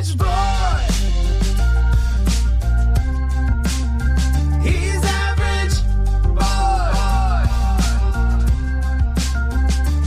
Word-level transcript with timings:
average 0.00 0.18
boy. 0.18 0.24
He's 4.62 5.04
average 5.04 5.76
boy. 6.24 7.44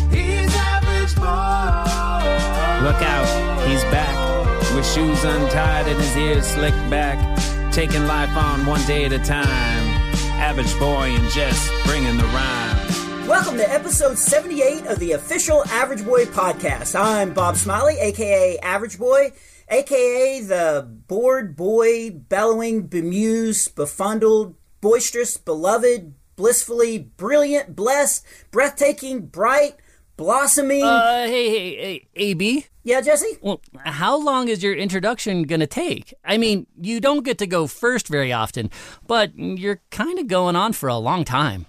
He's 0.09 0.55
average 0.55 1.15
boy. 1.15 1.83
Look 2.83 3.01
out, 3.01 3.67
he's 3.67 3.83
back. 3.91 4.15
With 4.75 4.87
shoes 4.87 5.23
untied 5.23 5.87
and 5.87 5.99
his 5.99 6.17
ears 6.17 6.47
slicked 6.47 6.89
back. 6.89 7.19
Taking 7.71 8.07
life 8.07 8.35
on 8.35 8.65
one 8.65 8.83
day 8.87 9.05
at 9.05 9.13
a 9.13 9.19
time. 9.19 9.45
Average 10.41 10.77
boy 10.79 11.15
and 11.15 11.29
Jess 11.31 11.69
bringing 11.85 12.17
the 12.17 12.23
rhyme. 12.25 12.73
Welcome 13.27 13.57
to 13.57 13.71
episode 13.71 14.17
78 14.17 14.87
of 14.87 14.99
the 14.99 15.13
official 15.13 15.63
Average 15.67 16.03
Boy 16.03 16.25
podcast. 16.25 16.99
I'm 16.99 17.33
Bob 17.33 17.55
Smiley, 17.55 17.97
aka 17.99 18.57
Average 18.59 18.99
Boy, 18.99 19.31
aka 19.73 20.39
the 20.41 20.87
bored 21.07 21.55
boy, 21.55 22.11
bellowing, 22.11 22.83
bemused, 22.83 23.75
befundled, 23.75 24.55
boisterous, 24.81 25.37
beloved, 25.37 26.13
blissfully, 26.35 26.99
brilliant, 26.99 27.75
blessed, 27.75 28.25
breathtaking, 28.51 29.25
bright, 29.27 29.75
blossoming. 30.15 30.83
Uh, 30.83 31.25
hey, 31.25 31.49
hey, 31.49 31.75
hey, 31.75 32.07
AB. 32.15 32.65
yeah, 32.83 33.01
Jesse? 33.01 33.37
Well, 33.41 33.61
how 33.77 34.15
long 34.15 34.47
is 34.47 34.61
your 34.61 34.75
introduction 34.75 35.43
gonna 35.43 35.67
take? 35.67 36.13
I 36.23 36.37
mean, 36.37 36.67
you 36.79 36.99
don't 36.99 37.23
get 37.23 37.39
to 37.39 37.47
go 37.47 37.67
first 37.67 38.07
very 38.07 38.31
often, 38.31 38.69
but 39.07 39.35
you're 39.35 39.81
kind 39.89 40.19
of 40.19 40.27
going 40.27 40.55
on 40.55 40.73
for 40.73 40.87
a 40.87 40.97
long 40.97 41.23
time. 41.23 41.65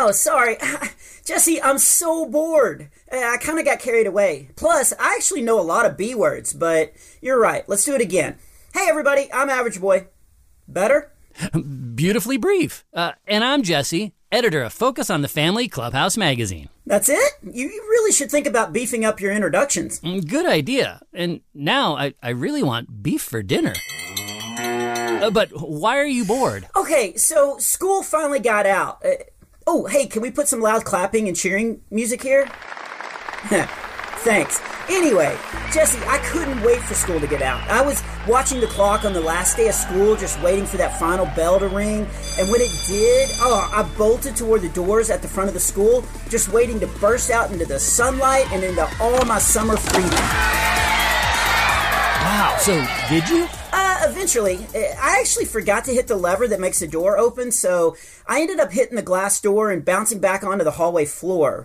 Oh, 0.00 0.12
sorry. 0.12 0.56
Jesse, 1.24 1.60
I'm 1.60 1.76
so 1.78 2.24
bored. 2.24 2.88
Uh, 3.12 3.16
I 3.16 3.36
kind 3.38 3.58
of 3.58 3.64
got 3.64 3.80
carried 3.80 4.06
away. 4.06 4.48
Plus, 4.54 4.92
I 4.96 5.14
actually 5.16 5.42
know 5.42 5.58
a 5.58 5.62
lot 5.62 5.86
of 5.86 5.96
B 5.96 6.14
words, 6.14 6.52
but 6.54 6.92
you're 7.20 7.40
right. 7.40 7.68
Let's 7.68 7.84
do 7.84 7.96
it 7.96 8.00
again. 8.00 8.38
Hey, 8.72 8.86
everybody, 8.88 9.28
I'm 9.32 9.50
Average 9.50 9.80
Boy. 9.80 10.06
Better? 10.68 11.10
Beautifully 11.96 12.36
brief. 12.36 12.84
Uh, 12.94 13.12
and 13.26 13.42
I'm 13.42 13.64
Jesse, 13.64 14.12
editor 14.30 14.62
of 14.62 14.72
Focus 14.72 15.10
on 15.10 15.22
the 15.22 15.28
Family 15.28 15.66
Clubhouse 15.66 16.16
magazine. 16.16 16.68
That's 16.86 17.08
it? 17.08 17.32
You, 17.42 17.64
you 17.68 17.82
really 17.90 18.12
should 18.12 18.30
think 18.30 18.46
about 18.46 18.72
beefing 18.72 19.04
up 19.04 19.20
your 19.20 19.32
introductions. 19.32 20.00
Mm, 20.02 20.28
Good 20.28 20.46
idea. 20.46 21.00
And 21.12 21.40
now 21.54 21.96
I, 21.96 22.14
I 22.22 22.30
really 22.30 22.62
want 22.62 23.02
beef 23.02 23.22
for 23.22 23.42
dinner. 23.42 23.74
Uh, 24.60 25.30
but 25.30 25.48
why 25.50 25.98
are 25.98 26.06
you 26.06 26.24
bored? 26.24 26.68
Okay, 26.76 27.16
so 27.16 27.58
school 27.58 28.04
finally 28.04 28.38
got 28.38 28.64
out. 28.64 29.04
Uh, 29.04 29.14
oh, 29.70 29.84
hey, 29.84 30.06
can 30.06 30.22
we 30.22 30.30
put 30.30 30.48
some 30.48 30.62
loud 30.62 30.82
clapping 30.86 31.28
and 31.28 31.36
cheering 31.36 31.82
music 31.90 32.22
here? 32.22 32.46
Thanks. 34.24 34.62
Anyway, 34.88 35.36
Jesse, 35.74 36.02
I 36.06 36.16
couldn't 36.30 36.62
wait 36.62 36.80
for 36.80 36.94
school 36.94 37.20
to 37.20 37.26
get 37.26 37.42
out. 37.42 37.60
I 37.68 37.82
was 37.82 38.02
watching 38.26 38.60
the 38.60 38.66
clock 38.66 39.04
on 39.04 39.12
the 39.12 39.20
last 39.20 39.58
day 39.58 39.68
of 39.68 39.74
school, 39.74 40.16
just 40.16 40.40
waiting 40.40 40.64
for 40.64 40.78
that 40.78 40.98
final 40.98 41.26
bell 41.36 41.60
to 41.60 41.68
ring. 41.68 42.08
And 42.38 42.50
when 42.50 42.62
it 42.62 42.70
did, 42.86 43.28
oh, 43.40 43.70
I 43.70 43.82
bolted 43.98 44.36
toward 44.36 44.62
the 44.62 44.70
doors 44.70 45.10
at 45.10 45.20
the 45.20 45.28
front 45.28 45.48
of 45.48 45.54
the 45.54 45.60
school, 45.60 46.02
just 46.30 46.48
waiting 46.48 46.80
to 46.80 46.86
burst 46.86 47.30
out 47.30 47.52
into 47.52 47.66
the 47.66 47.78
sunlight 47.78 48.50
and 48.50 48.64
into 48.64 48.88
all 49.02 49.22
my 49.26 49.38
summer 49.38 49.76
freedom. 49.76 50.10
Wow. 52.24 52.56
So, 52.58 52.86
did 53.10 53.28
you? 53.28 53.46
Eventually, 54.00 54.66
I 54.74 55.18
actually 55.20 55.44
forgot 55.44 55.84
to 55.86 55.92
hit 55.92 56.06
the 56.06 56.16
lever 56.16 56.46
that 56.48 56.60
makes 56.60 56.80
the 56.80 56.86
door 56.86 57.18
open, 57.18 57.50
so 57.50 57.96
I 58.26 58.40
ended 58.40 58.60
up 58.60 58.72
hitting 58.72 58.96
the 58.96 59.02
glass 59.02 59.40
door 59.40 59.70
and 59.70 59.84
bouncing 59.84 60.20
back 60.20 60.44
onto 60.44 60.64
the 60.64 60.72
hallway 60.72 61.04
floor. 61.04 61.64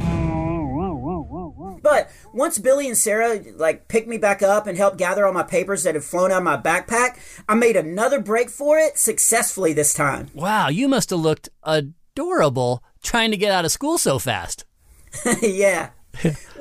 But 1.84 2.10
once 2.34 2.58
Billy 2.58 2.88
and 2.88 2.98
Sarah 2.98 3.42
like 3.56 3.88
picked 3.90 4.08
me 4.08 4.18
back 4.18 4.42
up 4.42 4.68
and 4.68 4.78
helped 4.78 4.98
gather 4.98 5.26
all 5.26 5.34
my 5.34 5.44
papers 5.44 5.84
that 5.84 5.96
had 5.96 6.04
flown 6.04 6.32
out 6.32 6.38
of 6.38 6.44
my 6.44 6.58
backpack, 6.58 7.18
I 7.48 7.56
made 7.56 7.76
another 7.76 8.20
break 8.20 8.50
for 8.50 8.78
it 8.78 8.98
successfully 8.98 9.74
this 9.74 9.94
time. 9.94 10.30
Wow, 10.34 10.70
you 10.70 10.88
must 10.88 11.10
have 11.10 11.20
looked 11.20 11.50
adorable 11.62 12.84
trying 13.04 13.32
to 13.32 13.38
get 13.38 13.52
out 13.52 13.66
of 13.66 13.72
school 13.72 13.98
so 13.98 14.18
fast. 14.18 14.66
yeah. 15.42 15.90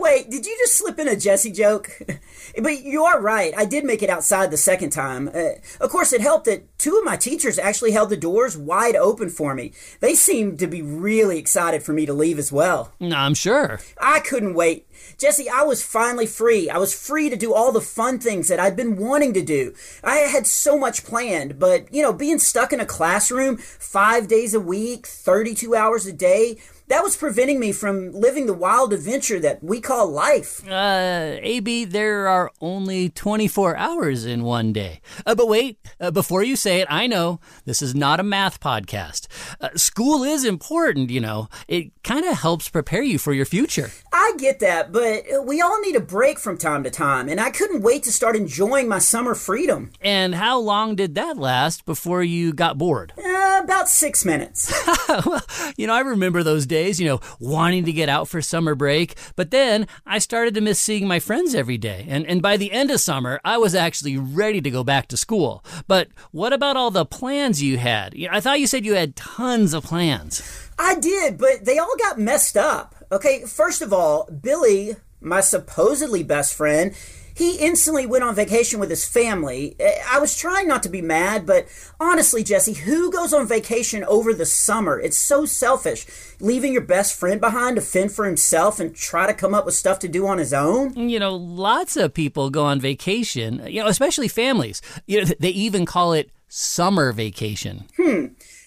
Wait, 0.02 0.28
did 0.28 0.44
you 0.44 0.56
just 0.58 0.74
slip 0.74 0.98
in 0.98 1.06
a 1.06 1.14
Jesse 1.14 1.52
joke? 1.52 1.96
but 2.60 2.82
you 2.82 3.04
are 3.04 3.20
right. 3.20 3.54
I 3.56 3.64
did 3.64 3.84
make 3.84 4.02
it 4.02 4.10
outside 4.10 4.50
the 4.50 4.56
second 4.56 4.90
time. 4.90 5.28
Uh, 5.28 5.52
of 5.80 5.90
course, 5.90 6.12
it 6.12 6.20
helped 6.20 6.46
that 6.46 6.76
two 6.76 6.98
of 6.98 7.04
my 7.04 7.16
teachers 7.16 7.56
actually 7.56 7.92
held 7.92 8.10
the 8.10 8.16
doors 8.16 8.56
wide 8.56 8.96
open 8.96 9.28
for 9.28 9.54
me. 9.54 9.72
They 10.00 10.16
seemed 10.16 10.58
to 10.58 10.66
be 10.66 10.82
really 10.82 11.38
excited 11.38 11.84
for 11.84 11.92
me 11.92 12.04
to 12.06 12.12
leave 12.12 12.40
as 12.40 12.50
well. 12.50 12.92
I'm 13.00 13.34
sure. 13.34 13.78
I 14.00 14.18
couldn't 14.18 14.54
wait. 14.54 14.88
Jesse, 15.18 15.48
I 15.48 15.62
was 15.62 15.84
finally 15.84 16.26
free. 16.26 16.68
I 16.68 16.78
was 16.78 16.92
free 16.92 17.30
to 17.30 17.36
do 17.36 17.54
all 17.54 17.70
the 17.70 17.80
fun 17.80 18.18
things 18.18 18.48
that 18.48 18.58
I'd 18.58 18.76
been 18.76 18.96
wanting 18.96 19.32
to 19.34 19.42
do. 19.42 19.72
I 20.02 20.16
had 20.16 20.48
so 20.48 20.76
much 20.76 21.04
planned, 21.04 21.60
but, 21.60 21.92
you 21.94 22.02
know, 22.02 22.12
being 22.12 22.38
stuck 22.38 22.72
in 22.72 22.80
a 22.80 22.86
classroom 22.86 23.56
five 23.56 24.26
days 24.26 24.52
a 24.52 24.60
week, 24.60 25.06
32 25.06 25.76
hours 25.76 26.06
a 26.06 26.12
day, 26.12 26.58
that 26.88 27.02
was 27.02 27.16
preventing 27.16 27.58
me 27.58 27.72
from 27.72 28.12
living 28.12 28.46
the 28.46 28.52
wild 28.52 28.92
adventure 28.92 29.40
that 29.40 29.62
we 29.62 29.80
call 29.80 29.91
life. 30.00 30.66
Uh, 30.66 31.36
AB, 31.40 31.84
there 31.84 32.28
are 32.28 32.50
only 32.60 33.08
24 33.10 33.76
hours 33.76 34.24
in 34.24 34.42
one 34.42 34.72
day. 34.72 35.00
Uh, 35.26 35.34
but 35.34 35.48
wait, 35.48 35.78
uh, 36.00 36.10
before 36.10 36.42
you 36.42 36.56
say 36.56 36.80
it, 36.80 36.88
I 36.90 37.06
know 37.06 37.40
this 37.64 37.82
is 37.82 37.94
not 37.94 38.20
a 38.20 38.22
math 38.22 38.60
podcast. 38.60 39.26
Uh, 39.60 39.68
school 39.76 40.24
is 40.24 40.44
important, 40.44 41.10
you 41.10 41.20
know. 41.20 41.48
It 41.68 41.92
kind 42.02 42.24
of 42.24 42.38
helps 42.38 42.68
prepare 42.68 43.02
you 43.02 43.18
for 43.18 43.32
your 43.32 43.46
future. 43.46 43.90
I 44.12 44.32
get 44.38 44.60
that, 44.60 44.92
but 44.92 45.24
we 45.44 45.60
all 45.60 45.80
need 45.80 45.96
a 45.96 46.00
break 46.00 46.38
from 46.38 46.58
time 46.58 46.82
to 46.84 46.90
time, 46.90 47.28
and 47.28 47.40
I 47.40 47.50
couldn't 47.50 47.82
wait 47.82 48.02
to 48.04 48.12
start 48.12 48.36
enjoying 48.36 48.88
my 48.88 48.98
summer 48.98 49.34
freedom. 49.34 49.90
And 50.00 50.34
how 50.34 50.58
long 50.58 50.96
did 50.96 51.14
that 51.14 51.36
last 51.36 51.84
before 51.84 52.22
you 52.22 52.52
got 52.52 52.78
bored? 52.78 53.12
Uh, 53.18 53.60
about 53.62 53.88
six 53.88 54.24
minutes. 54.24 54.72
well, 55.26 55.42
you 55.76 55.86
know, 55.86 55.94
I 55.94 56.00
remember 56.00 56.42
those 56.42 56.66
days, 56.66 57.00
you 57.00 57.06
know, 57.06 57.20
wanting 57.40 57.84
to 57.84 57.92
get 57.92 58.08
out 58.08 58.28
for 58.28 58.40
summer 58.40 58.74
break, 58.74 59.16
but 59.36 59.50
then 59.50 59.81
I 60.06 60.18
started 60.18 60.54
to 60.54 60.60
miss 60.60 60.78
seeing 60.78 61.06
my 61.06 61.18
friends 61.18 61.54
every 61.54 61.78
day. 61.78 62.06
And, 62.08 62.26
and 62.26 62.42
by 62.42 62.56
the 62.56 62.72
end 62.72 62.90
of 62.90 63.00
summer, 63.00 63.40
I 63.44 63.58
was 63.58 63.74
actually 63.74 64.16
ready 64.16 64.60
to 64.60 64.70
go 64.70 64.84
back 64.84 65.08
to 65.08 65.16
school. 65.16 65.64
But 65.86 66.08
what 66.30 66.52
about 66.52 66.76
all 66.76 66.90
the 66.90 67.04
plans 67.04 67.62
you 67.62 67.78
had? 67.78 68.14
I 68.30 68.40
thought 68.40 68.60
you 68.60 68.66
said 68.66 68.84
you 68.84 68.94
had 68.94 69.16
tons 69.16 69.74
of 69.74 69.84
plans. 69.84 70.42
I 70.78 70.96
did, 70.96 71.38
but 71.38 71.64
they 71.64 71.78
all 71.78 71.96
got 71.98 72.18
messed 72.18 72.56
up. 72.56 72.94
Okay, 73.12 73.44
first 73.44 73.82
of 73.82 73.92
all, 73.92 74.26
Billy, 74.26 74.96
my 75.20 75.40
supposedly 75.40 76.22
best 76.22 76.54
friend, 76.54 76.94
he 77.34 77.56
instantly 77.56 78.06
went 78.06 78.24
on 78.24 78.34
vacation 78.34 78.80
with 78.80 78.90
his 78.90 79.04
family. 79.04 79.76
Eh, 79.78 80.02
I 80.08 80.18
was 80.18 80.36
trying 80.36 80.68
not 80.68 80.82
to 80.84 80.88
be 80.88 81.02
mad, 81.02 81.46
but 81.46 81.66
honestly, 81.98 82.42
Jesse, 82.42 82.74
who 82.74 83.10
goes 83.10 83.32
on 83.32 83.46
vacation 83.46 84.04
over 84.04 84.34
the 84.34 84.46
summer? 84.46 84.98
It's 84.98 85.18
so 85.18 85.46
selfish. 85.46 86.06
Leaving 86.40 86.72
your 86.72 86.82
best 86.82 87.14
friend 87.14 87.40
behind 87.40 87.76
to 87.76 87.82
fend 87.82 88.12
for 88.12 88.24
himself 88.24 88.80
and 88.80 88.94
try 88.94 89.26
to 89.26 89.34
come 89.34 89.54
up 89.54 89.64
with 89.64 89.74
stuff 89.74 89.98
to 90.00 90.08
do 90.08 90.26
on 90.26 90.38
his 90.38 90.52
own? 90.52 91.08
You 91.08 91.18
know, 91.18 91.34
lots 91.34 91.96
of 91.96 92.14
people 92.14 92.50
go 92.50 92.64
on 92.64 92.80
vacation, 92.80 93.62
you 93.66 93.82
know, 93.82 93.88
especially 93.88 94.28
families. 94.28 94.82
You 95.06 95.24
know, 95.24 95.32
they 95.38 95.50
even 95.50 95.86
call 95.86 96.12
it 96.12 96.30
summer 96.48 97.12
vacation. 97.12 97.84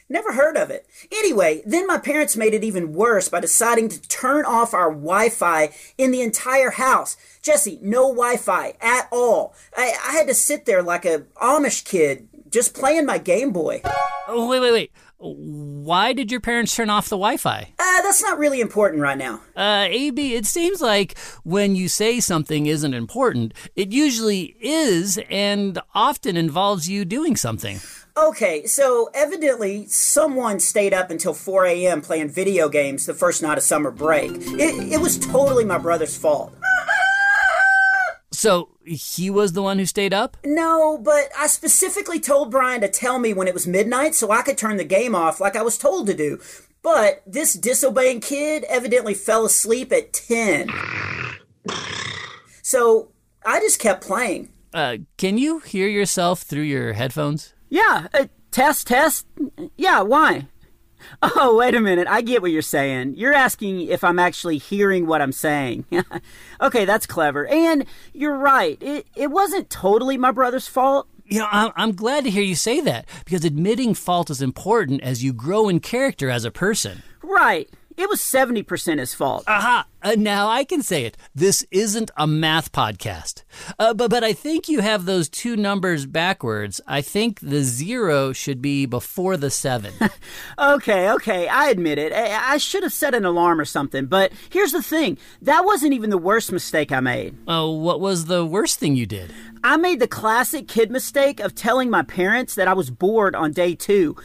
Never 0.07 0.33
heard 0.33 0.55
of 0.55 0.69
it. 0.69 0.85
Anyway, 1.11 1.63
then 1.65 1.87
my 1.87 1.97
parents 1.97 2.37
made 2.37 2.53
it 2.53 2.63
even 2.63 2.93
worse 2.93 3.27
by 3.27 3.39
deciding 3.39 3.89
to 3.89 4.01
turn 4.07 4.45
off 4.45 4.73
our 4.73 4.91
Wi 4.91 5.29
Fi 5.29 5.69
in 5.97 6.11
the 6.11 6.21
entire 6.21 6.71
house. 6.71 7.17
Jesse, 7.41 7.79
no 7.81 8.09
Wi 8.13 8.37
Fi 8.37 8.73
at 8.81 9.07
all. 9.11 9.55
I, 9.75 9.95
I 10.07 10.11
had 10.13 10.27
to 10.27 10.33
sit 10.35 10.65
there 10.65 10.83
like 10.83 11.05
a 11.05 11.21
Amish 11.41 11.83
kid 11.83 12.27
just 12.51 12.75
playing 12.75 13.05
my 13.05 13.17
Game 13.17 13.51
Boy. 13.51 13.81
Uh, 13.83 13.91
Oh, 14.27 14.47
wait, 14.47 14.59
wait, 14.59 14.71
wait. 14.71 14.91
Why 15.17 16.13
did 16.13 16.31
your 16.31 16.39
parents 16.41 16.75
turn 16.75 16.89
off 16.89 17.09
the 17.09 17.15
Wi 17.17 17.37
Fi? 17.37 17.73
that's 18.05 18.21
not 18.21 18.37
really 18.37 18.61
important 18.61 19.01
right 19.01 19.17
now. 19.17 19.41
Uh, 19.55 19.87
AB, 19.89 20.35
it 20.35 20.45
seems 20.45 20.79
like 20.81 21.17
when 21.43 21.75
you 21.75 21.89
say 21.89 22.19
something 22.19 22.67
isn't 22.67 22.93
important, 22.93 23.53
it 23.75 23.91
usually 23.91 24.55
is 24.59 25.19
and 25.29 25.79
often 25.93 26.37
involves 26.37 26.87
you 26.87 27.03
doing 27.03 27.35
something. 27.35 27.79
Okay, 28.17 28.65
so 28.65 29.09
evidently 29.13 29.87
someone 29.87 30.61
stayed 30.61 30.93
up 30.93 31.11
until 31.11 31.33
4 31.33 31.65
a.m. 31.65 32.01
playing 32.01 32.29
video 32.29 32.69
games 32.69 33.05
the 33.05 33.13
first 33.13 33.41
night 33.41 33.57
of 33.57 33.63
summer 33.63 33.91
break. 33.91 34.31
It, 34.31 34.93
it 34.93 35.01
was 35.01 35.19
totally 35.19 35.65
my 35.65 35.77
brother's 35.77 36.17
fault. 36.17 36.53
So 38.31 38.69
he 38.85 39.29
was 39.29 39.51
the 39.51 39.61
one 39.61 39.79
who 39.79 39.85
stayed 39.85 40.13
up? 40.13 40.37
No, 40.45 40.97
but 40.97 41.29
I 41.37 41.47
specifically 41.47 42.19
told 42.19 42.51
Brian 42.51 42.79
to 42.81 42.87
tell 42.87 43.19
me 43.19 43.33
when 43.33 43.49
it 43.49 43.53
was 43.53 43.67
midnight 43.67 44.15
so 44.15 44.31
I 44.31 44.43
could 44.43 44.57
turn 44.57 44.77
the 44.77 44.85
game 44.85 45.13
off 45.13 45.41
like 45.41 45.57
I 45.57 45.61
was 45.61 45.77
told 45.77 46.07
to 46.07 46.13
do. 46.13 46.39
But 46.81 47.21
this 47.25 47.53
disobeying 47.53 48.21
kid 48.21 48.63
evidently 48.69 49.13
fell 49.13 49.45
asleep 49.45 49.91
at 49.91 50.13
10. 50.13 50.69
So 52.61 53.11
I 53.45 53.59
just 53.59 53.79
kept 53.79 54.05
playing. 54.05 54.53
Uh, 54.73 54.97
can 55.17 55.37
you 55.37 55.59
hear 55.59 55.87
yourself 55.87 56.43
through 56.43 56.61
your 56.63 56.93
headphones? 56.93 57.54
Yeah, 57.69 58.07
uh, 58.13 58.25
test, 58.51 58.87
test. 58.87 59.27
Yeah, 59.75 60.01
why? 60.01 60.47
Oh, 61.21 61.57
wait 61.57 61.75
a 61.75 61.81
minute. 61.81 62.07
I 62.07 62.21
get 62.21 62.41
what 62.41 62.51
you're 62.51 62.61
saying. 62.61 63.15
You're 63.15 63.33
asking 63.33 63.81
if 63.81 64.03
I'm 64.03 64.19
actually 64.19 64.57
hearing 64.57 65.07
what 65.07 65.21
I'm 65.21 65.31
saying. 65.31 65.85
okay, 66.61 66.85
that's 66.85 67.05
clever. 67.05 67.47
And 67.47 67.85
you're 68.13 68.37
right. 68.37 68.81
It, 68.81 69.07
it 69.15 69.31
wasn't 69.31 69.69
totally 69.69 70.17
my 70.17 70.31
brother's 70.31 70.67
fault. 70.67 71.07
You 71.25 71.39
know, 71.39 71.47
I'm, 71.51 71.71
I'm 71.75 71.95
glad 71.95 72.23
to 72.25 72.29
hear 72.29 72.43
you 72.43 72.55
say 72.55 72.81
that 72.81 73.07
because 73.23 73.43
admitting 73.43 73.93
fault 73.93 74.29
is 74.29 74.41
important 74.41 75.01
as 75.01 75.23
you 75.23 75.33
grow 75.33 75.69
in 75.69 75.79
character 75.79 76.29
as 76.29 76.45
a 76.45 76.51
person. 76.51 77.01
Right. 77.23 77.69
It 77.97 78.09
was 78.09 78.19
70% 78.19 78.99
his 78.99 79.13
fault. 79.13 79.45
Aha! 79.47 79.85
Uh, 80.01 80.15
now 80.17 80.49
I 80.49 80.63
can 80.65 80.83
say 80.83 81.05
it. 81.05 81.17
This 81.33 81.65
isn't 81.71 82.11
a 82.17 82.27
math 82.27 82.71
podcast. 82.71 83.43
Uh, 83.79 83.93
but, 83.93 84.11
but 84.11 84.23
I 84.23 84.33
think 84.33 84.67
you 84.67 84.81
have 84.81 85.05
those 85.05 85.29
two 85.29 85.55
numbers 85.55 86.05
backwards. 86.05 86.81
I 86.85 87.01
think 87.01 87.39
the 87.39 87.61
zero 87.63 88.33
should 88.33 88.61
be 88.61 88.85
before 88.85 89.37
the 89.37 89.49
seven. 89.49 89.93
Okay, 90.57 91.09
okay, 91.11 91.47
I 91.47 91.69
admit 91.69 91.97
it. 91.97 92.11
I, 92.13 92.53
I 92.53 92.57
should 92.57 92.83
have 92.83 92.93
set 92.93 93.13
an 93.13 93.25
alarm 93.25 93.59
or 93.59 93.65
something. 93.65 94.05
But 94.05 94.31
here's 94.49 94.71
the 94.71 94.81
thing 94.81 95.17
that 95.41 95.65
wasn't 95.65 95.93
even 95.93 96.09
the 96.09 96.17
worst 96.17 96.51
mistake 96.51 96.91
I 96.91 96.99
made. 96.99 97.37
Oh, 97.47 97.71
what 97.71 97.99
was 97.99 98.25
the 98.25 98.45
worst 98.45 98.79
thing 98.79 98.95
you 98.95 99.05
did? 99.05 99.33
I 99.63 99.77
made 99.77 99.99
the 99.99 100.07
classic 100.07 100.67
kid 100.67 100.91
mistake 100.91 101.39
of 101.39 101.55
telling 101.55 101.89
my 101.89 102.03
parents 102.03 102.55
that 102.55 102.67
I 102.67 102.73
was 102.73 102.89
bored 102.89 103.35
on 103.35 103.51
day 103.51 103.75
two. 103.75 104.15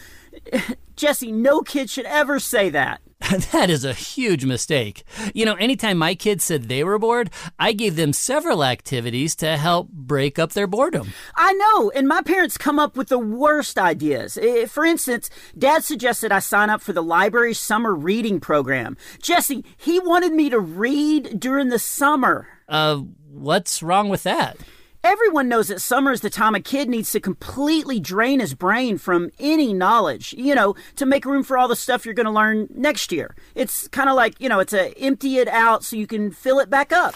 Jesse, 0.96 1.32
no 1.32 1.61
kid 1.62 1.90
should 1.90 2.06
ever 2.06 2.38
say 2.38 2.70
that. 2.70 3.00
that 3.53 3.71
is 3.71 3.85
a 3.85 3.93
huge 3.93 4.44
mistake. 4.44 5.05
You 5.35 5.44
know, 5.44 5.55
anytime 5.55 5.99
my 5.99 6.15
kids 6.15 6.43
said 6.43 6.65
they 6.65 6.82
were 6.82 6.99
bored, 6.99 7.31
I 7.59 7.73
gave 7.73 7.94
them 7.94 8.12
several 8.12 8.65
activities 8.65 9.37
to 9.37 9.56
help 9.56 9.88
break 9.88 10.38
up 10.38 10.53
their 10.53 10.67
boredom. 10.67 11.12
I 11.37 11.53
know, 11.53 11.91
and 11.91 12.09
my 12.09 12.23
parents 12.23 12.59
come 12.59 12.81
up 12.81 12.97
with 12.97 13.09
the 13.09 13.19
worst 13.19 13.79
ideas. 13.79 14.37
For 14.69 14.85
instance, 14.85 15.31
Dad 15.56 15.85
suggested 15.85 16.32
I 16.32 16.41
sign 16.41 16.71
up 16.71 16.82
for 16.82 16.93
the 16.93 17.03
library's 17.03 17.61
summer 17.61 17.94
reading 17.94 18.41
program. 18.41 18.97
Jesse, 19.23 19.65
he 19.77 20.00
wanted 20.00 20.32
me 20.32 20.50
to 20.50 20.59
read 20.59 21.38
during 21.38 21.69
the 21.69 21.79
summer. 21.79 22.49
Uh, 22.69 23.03
what's 23.29 23.82
wrong 23.82 24.09
with 24.09 24.25
that? 24.25 24.56
Everyone 25.02 25.49
knows 25.49 25.69
that 25.69 25.81
summer 25.81 26.12
is 26.12 26.20
the 26.20 26.29
time 26.29 26.55
a 26.55 26.61
kid 26.61 26.87
needs 26.91 27.11
to 27.12 27.20
completely 27.20 27.99
drain 28.00 28.38
his 28.38 28.52
brain 28.52 28.99
from 28.99 29.31
any 29.38 29.73
knowledge, 29.73 30.35
you 30.35 30.55
know, 30.55 30.75
to 30.97 31.06
make 31.06 31.25
room 31.25 31.43
for 31.43 31.56
all 31.56 31.69
the 31.69 31.76
stuff 31.76 32.05
you're 32.05 32.12
going 32.12 32.26
to 32.26 32.32
learn 32.32 32.69
next 32.75 33.11
year. 33.11 33.35
It's 33.55 33.88
kind 33.88 34.11
of 34.11 34.14
like, 34.14 34.38
you 34.38 34.49
know, 34.50 34.61
it's 34.61 34.75
a 34.75 34.93
empty 34.99 35.38
it 35.38 35.49
out 35.49 35.85
so 35.85 35.97
you 35.97 36.06
can 36.06 36.31
fill 36.31 36.58
it 36.58 36.69
back 36.69 36.93
up. 36.93 37.14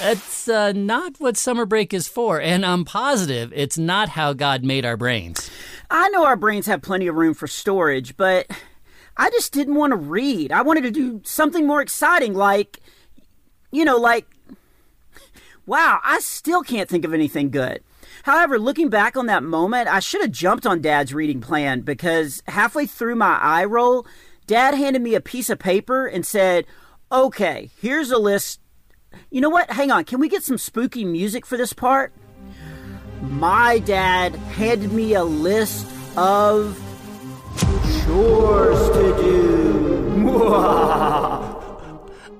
That's 0.00 0.48
uh, 0.48 0.72
not 0.72 1.14
what 1.18 1.38
summer 1.38 1.64
break 1.64 1.94
is 1.94 2.08
for, 2.08 2.38
and 2.40 2.66
I'm 2.66 2.84
positive 2.84 3.52
it's 3.54 3.78
not 3.78 4.10
how 4.10 4.34
God 4.34 4.62
made 4.62 4.84
our 4.84 4.98
brains. 4.98 5.50
I 5.90 6.10
know 6.10 6.26
our 6.26 6.36
brains 6.36 6.66
have 6.66 6.82
plenty 6.82 7.06
of 7.06 7.14
room 7.14 7.32
for 7.32 7.46
storage, 7.46 8.18
but 8.18 8.46
I 9.16 9.30
just 9.30 9.52
didn't 9.54 9.76
want 9.76 9.92
to 9.92 9.96
read. 9.96 10.52
I 10.52 10.60
wanted 10.60 10.82
to 10.82 10.90
do 10.90 11.22
something 11.24 11.66
more 11.66 11.80
exciting, 11.80 12.34
like, 12.34 12.80
you 13.70 13.86
know, 13.86 13.96
like, 13.96 14.26
wow, 15.66 16.00
I 16.04 16.20
still 16.20 16.62
can't 16.62 16.88
think 16.88 17.04
of 17.04 17.14
anything 17.14 17.50
good. 17.50 17.82
However, 18.24 18.58
looking 18.58 18.88
back 18.88 19.16
on 19.16 19.26
that 19.26 19.42
moment, 19.42 19.88
I 19.88 20.00
should 20.00 20.22
have 20.22 20.30
jumped 20.30 20.66
on 20.66 20.80
Dad's 20.80 21.14
reading 21.14 21.40
plan 21.40 21.80
because 21.80 22.42
halfway 22.46 22.86
through 22.86 23.16
my 23.16 23.38
eye 23.40 23.64
roll, 23.64 24.06
Dad 24.46 24.74
handed 24.74 25.02
me 25.02 25.14
a 25.14 25.20
piece 25.20 25.50
of 25.50 25.58
paper 25.58 26.06
and 26.06 26.24
said, 26.26 26.66
Okay, 27.10 27.70
here's 27.80 28.10
a 28.10 28.18
list. 28.18 28.60
You 29.30 29.40
know 29.40 29.50
what? 29.50 29.70
Hang 29.70 29.90
on. 29.90 30.04
Can 30.04 30.20
we 30.20 30.28
get 30.28 30.42
some 30.42 30.56
spooky 30.58 31.04
music 31.04 31.44
for 31.44 31.56
this 31.56 31.72
part? 31.72 32.12
My 33.20 33.78
dad 33.78 34.34
handed 34.34 34.92
me 34.92 35.14
a 35.14 35.22
list 35.24 35.86
of 36.16 36.80
chores 38.04 38.88
to 38.96 39.16
do. 39.22 39.38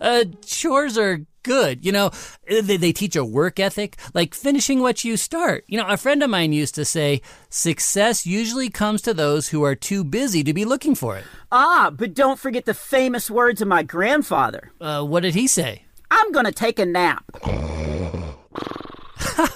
Uh, 0.03 0.25
chores 0.45 0.99
are 0.99 1.21
good. 1.43 1.85
You 1.85 1.93
know, 1.93 2.11
they, 2.49 2.77
they 2.77 2.93
teach 2.93 3.17
a 3.17 3.25
work 3.25 3.59
ethic, 3.61 3.97
like 4.15 4.35
finishing 4.35 4.81
what 4.81 5.05
you 5.05 5.17
start. 5.17 5.65
You 5.67 5.79
know, 5.79 5.87
a 5.87 5.97
friend 5.97 6.23
of 6.23 6.31
mine 6.31 6.53
used 6.53 6.75
to 6.77 6.85
say, 6.85 7.21
success 7.49 8.27
usually 8.27 8.71
comes 8.71 9.03
to 9.03 9.15
those 9.15 9.49
who 9.49 9.63
are 9.65 9.75
too 9.75 10.05
busy 10.05 10.43
to 10.45 10.55
be 10.55 10.65
looking 10.65 10.95
for 10.95 11.17
it. 11.17 11.25
ah, 11.51 11.91
but 11.95 12.15
don't 12.15 12.39
forget 12.39 12.65
the 12.65 12.75
famous 12.75 13.31
words 13.31 13.61
of 13.61 13.69
my 13.69 13.83
grandfather. 13.83 14.73
Uh, 14.81 15.03
what 15.05 15.21
did 15.21 15.35
he 15.35 15.47
say? 15.47 15.85
I'm 16.11 16.33
going 16.33 16.47
to 16.47 16.53
take 16.53 16.79
a 16.79 16.87
nap. 16.87 17.25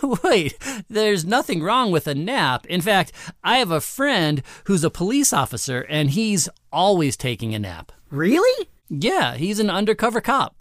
Wait, 0.23 0.57
there's 0.89 1.25
nothing 1.25 1.63
wrong 1.63 1.91
with 1.91 2.07
a 2.07 2.15
nap. 2.15 2.65
In 2.67 2.81
fact, 2.81 3.13
I 3.45 3.59
have 3.59 3.71
a 3.71 3.81
friend 3.81 4.43
who's 4.65 4.85
a 4.85 4.91
police 4.91 5.33
officer 5.33 5.81
and 5.89 6.11
he's 6.11 6.49
always 6.73 7.17
taking 7.17 7.55
a 7.55 7.59
nap. 7.59 7.93
Really? 8.11 8.69
Yeah, 8.89 9.35
he's 9.35 9.59
an 9.59 9.69
undercover 9.69 10.21
cop. 10.21 10.55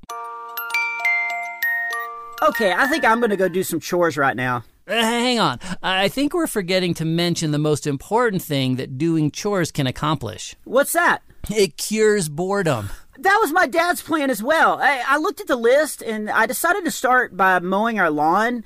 Okay, 2.42 2.74
I 2.74 2.88
think 2.88 3.06
I'm 3.06 3.20
going 3.20 3.30
to 3.30 3.38
go 3.38 3.48
do 3.48 3.64
some 3.64 3.80
chores 3.80 4.18
right 4.18 4.36
now. 4.36 4.64
Uh, 4.88 4.94
hang 4.94 5.40
on. 5.40 5.60
I 5.82 6.10
think 6.10 6.34
we're 6.34 6.48
forgetting 6.48 6.94
to 6.96 7.06
mention 7.06 7.52
the 7.52 7.58
most 7.58 7.88
important 7.88 8.42
thing 8.44 8.76
that 8.76 8.98
doing 8.98 9.32
chores 9.32 9.72
can 9.72 9.88
accomplish. 9.88 10.56
What's 10.64 10.94
that? 10.94 11.24
It 11.50 11.78
cures 11.78 12.30
boredom. 12.30 12.90
That 13.18 13.38
was 13.42 13.52
my 13.52 13.66
dad's 13.66 14.02
plan 14.02 14.30
as 14.30 14.44
well. 14.44 14.80
I, 14.80 15.04
I 15.08 15.18
looked 15.18 15.40
at 15.42 15.48
the 15.48 15.56
list 15.56 16.02
and 16.02 16.30
I 16.30 16.46
decided 16.46 16.84
to 16.86 16.92
start 16.92 17.36
by 17.36 17.60
mowing 17.60 18.00
our 18.00 18.12
lawn. 18.12 18.64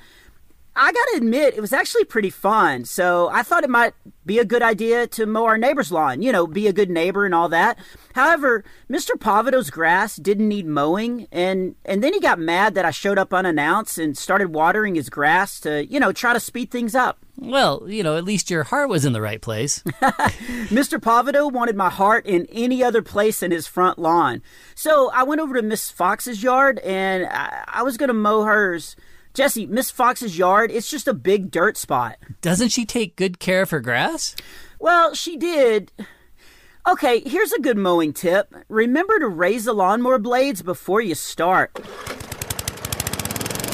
I 0.80 0.92
gotta 0.92 1.18
admit, 1.18 1.54
it 1.54 1.60
was 1.60 1.74
actually 1.74 2.04
pretty 2.04 2.30
fun. 2.30 2.86
So 2.86 3.28
I 3.28 3.42
thought 3.42 3.64
it 3.64 3.70
might 3.70 3.92
be 4.24 4.38
a 4.38 4.46
good 4.46 4.62
idea 4.62 5.06
to 5.08 5.26
mow 5.26 5.44
our 5.44 5.58
neighbor's 5.58 5.92
lawn, 5.92 6.22
you 6.22 6.32
know, 6.32 6.46
be 6.46 6.66
a 6.66 6.72
good 6.72 6.88
neighbor 6.88 7.26
and 7.26 7.34
all 7.34 7.50
that. 7.50 7.78
However, 8.14 8.64
Mr. 8.88 9.10
Pavado's 9.10 9.68
grass 9.68 10.16
didn't 10.16 10.48
need 10.48 10.66
mowing, 10.66 11.28
and, 11.30 11.74
and 11.84 12.02
then 12.02 12.14
he 12.14 12.20
got 12.20 12.38
mad 12.38 12.74
that 12.76 12.86
I 12.86 12.92
showed 12.92 13.18
up 13.18 13.34
unannounced 13.34 13.98
and 13.98 14.16
started 14.16 14.54
watering 14.54 14.94
his 14.94 15.10
grass 15.10 15.60
to, 15.60 15.84
you 15.84 16.00
know, 16.00 16.12
try 16.12 16.32
to 16.32 16.40
speed 16.40 16.70
things 16.70 16.94
up. 16.94 17.18
Well, 17.36 17.84
you 17.86 18.02
know, 18.02 18.16
at 18.16 18.24
least 18.24 18.50
your 18.50 18.64
heart 18.64 18.88
was 18.88 19.04
in 19.04 19.12
the 19.12 19.20
right 19.20 19.42
place. 19.42 19.82
Mr. 19.82 20.98
Pavado 20.98 21.52
wanted 21.52 21.76
my 21.76 21.90
heart 21.90 22.24
in 22.24 22.46
any 22.50 22.82
other 22.82 23.02
place 23.02 23.40
than 23.40 23.50
his 23.50 23.66
front 23.66 23.98
lawn. 23.98 24.40
So 24.74 25.10
I 25.10 25.24
went 25.24 25.42
over 25.42 25.54
to 25.56 25.62
Miss 25.62 25.90
Fox's 25.90 26.42
yard 26.42 26.78
and 26.78 27.26
I, 27.26 27.64
I 27.66 27.82
was 27.82 27.98
going 27.98 28.08
to 28.08 28.14
mow 28.14 28.44
hers. 28.44 28.96
Jesse, 29.32 29.66
Miss 29.66 29.90
Fox's 29.90 30.36
yard, 30.36 30.70
it's 30.72 30.90
just 30.90 31.06
a 31.06 31.14
big 31.14 31.50
dirt 31.50 31.76
spot. 31.76 32.16
Doesn't 32.40 32.70
she 32.70 32.84
take 32.84 33.16
good 33.16 33.38
care 33.38 33.62
of 33.62 33.70
her 33.70 33.80
grass? 33.80 34.34
Well, 34.78 35.14
she 35.14 35.36
did. 35.36 35.92
Okay, 36.88 37.20
here's 37.20 37.52
a 37.52 37.60
good 37.60 37.76
mowing 37.76 38.12
tip. 38.12 38.52
Remember 38.68 39.18
to 39.18 39.28
raise 39.28 39.64
the 39.66 39.72
lawnmower 39.72 40.18
blades 40.18 40.62
before 40.62 41.00
you 41.00 41.14
start. 41.14 41.78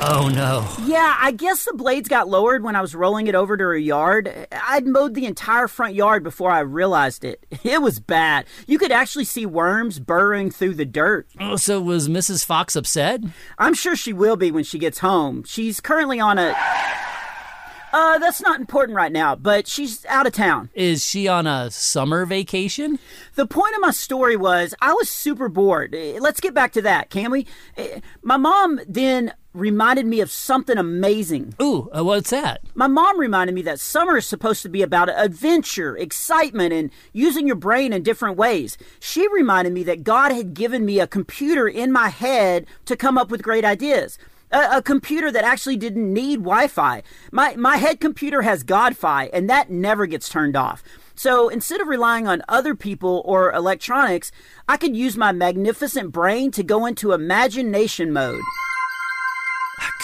Oh 0.02 0.28
no. 0.28 0.66
Yeah, 0.86 1.16
I 1.18 1.32
guess 1.32 1.64
the 1.64 1.72
blades 1.72 2.08
got 2.08 2.28
lowered 2.28 2.62
when 2.62 2.76
I 2.76 2.80
was 2.80 2.94
rolling 2.94 3.26
it 3.26 3.34
over 3.34 3.56
to 3.56 3.64
her 3.64 3.76
yard. 3.76 4.46
I'd 4.52 4.86
mowed 4.86 5.14
the 5.14 5.26
entire 5.26 5.66
front 5.68 5.94
yard 5.94 6.22
before 6.22 6.50
I 6.50 6.60
realized 6.60 7.24
it. 7.24 7.44
It 7.66 7.82
was 7.82 7.98
bad. 7.98 8.46
You 8.68 8.78
could 8.78 8.92
actually 8.92 9.24
see 9.24 9.44
worms 9.44 9.98
burrowing 9.98 10.50
through 10.50 10.74
the 10.74 10.84
dirt. 10.84 11.26
Oh, 11.40 11.56
so 11.56 11.80
was 11.80 12.08
Mrs. 12.08 12.44
Fox 12.44 12.76
upset? 12.76 13.20
I'm 13.58 13.74
sure 13.74 13.96
she 13.96 14.12
will 14.12 14.36
be 14.36 14.50
when 14.52 14.62
she 14.64 14.78
gets 14.78 15.00
home. 15.00 15.42
She's 15.44 15.80
currently 15.80 16.20
on 16.20 16.38
a. 16.38 16.54
Uh, 17.92 18.18
that's 18.18 18.42
not 18.42 18.60
important 18.60 18.94
right 18.96 19.12
now, 19.12 19.34
but 19.34 19.66
she's 19.66 20.04
out 20.06 20.26
of 20.26 20.32
town. 20.32 20.68
Is 20.74 21.04
she 21.04 21.28
on 21.28 21.46
a 21.46 21.70
summer 21.70 22.26
vacation? 22.26 22.98
The 23.36 23.46
point 23.46 23.74
of 23.74 23.80
my 23.80 23.90
story 23.92 24.36
was 24.36 24.74
I 24.82 24.92
was 24.92 25.08
super 25.08 25.48
bored. 25.48 25.94
Eh, 25.94 26.18
Let's 26.20 26.40
get 26.40 26.52
back 26.52 26.72
to 26.72 26.82
that, 26.82 27.10
can 27.10 27.30
we? 27.30 27.46
Eh, 27.76 28.00
My 28.22 28.36
mom 28.36 28.80
then 28.86 29.32
reminded 29.54 30.04
me 30.04 30.20
of 30.20 30.30
something 30.30 30.76
amazing. 30.76 31.54
Ooh, 31.62 31.88
uh, 31.96 32.04
what's 32.04 32.28
that? 32.30 32.60
My 32.74 32.88
mom 32.88 33.18
reminded 33.18 33.54
me 33.54 33.62
that 33.62 33.80
summer 33.80 34.18
is 34.18 34.26
supposed 34.26 34.60
to 34.62 34.68
be 34.68 34.82
about 34.82 35.08
adventure, 35.08 35.96
excitement, 35.96 36.74
and 36.74 36.90
using 37.14 37.46
your 37.46 37.56
brain 37.56 37.94
in 37.94 38.02
different 38.02 38.36
ways. 38.36 38.76
She 39.00 39.26
reminded 39.32 39.72
me 39.72 39.82
that 39.84 40.04
God 40.04 40.32
had 40.32 40.52
given 40.52 40.84
me 40.84 41.00
a 41.00 41.06
computer 41.06 41.66
in 41.66 41.90
my 41.92 42.08
head 42.10 42.66
to 42.84 42.96
come 42.96 43.16
up 43.16 43.30
with 43.30 43.42
great 43.42 43.64
ideas. 43.64 44.18
A, 44.50 44.78
a 44.78 44.82
computer 44.82 45.30
that 45.30 45.44
actually 45.44 45.76
didn't 45.76 46.12
need 46.12 46.36
Wi 46.36 46.68
Fi. 46.68 47.02
My, 47.32 47.56
my 47.56 47.76
head 47.76 48.00
computer 48.00 48.42
has 48.42 48.64
Godfi, 48.64 49.28
and 49.32 49.50
that 49.50 49.70
never 49.70 50.06
gets 50.06 50.28
turned 50.28 50.56
off. 50.56 50.82
So 51.14 51.48
instead 51.48 51.80
of 51.80 51.88
relying 51.88 52.28
on 52.28 52.42
other 52.48 52.74
people 52.74 53.22
or 53.24 53.52
electronics, 53.52 54.30
I 54.68 54.76
could 54.76 54.94
use 54.94 55.16
my 55.16 55.32
magnificent 55.32 56.12
brain 56.12 56.50
to 56.52 56.62
go 56.62 56.84
into 56.84 57.12
imagination 57.12 58.12
mode. 58.12 58.42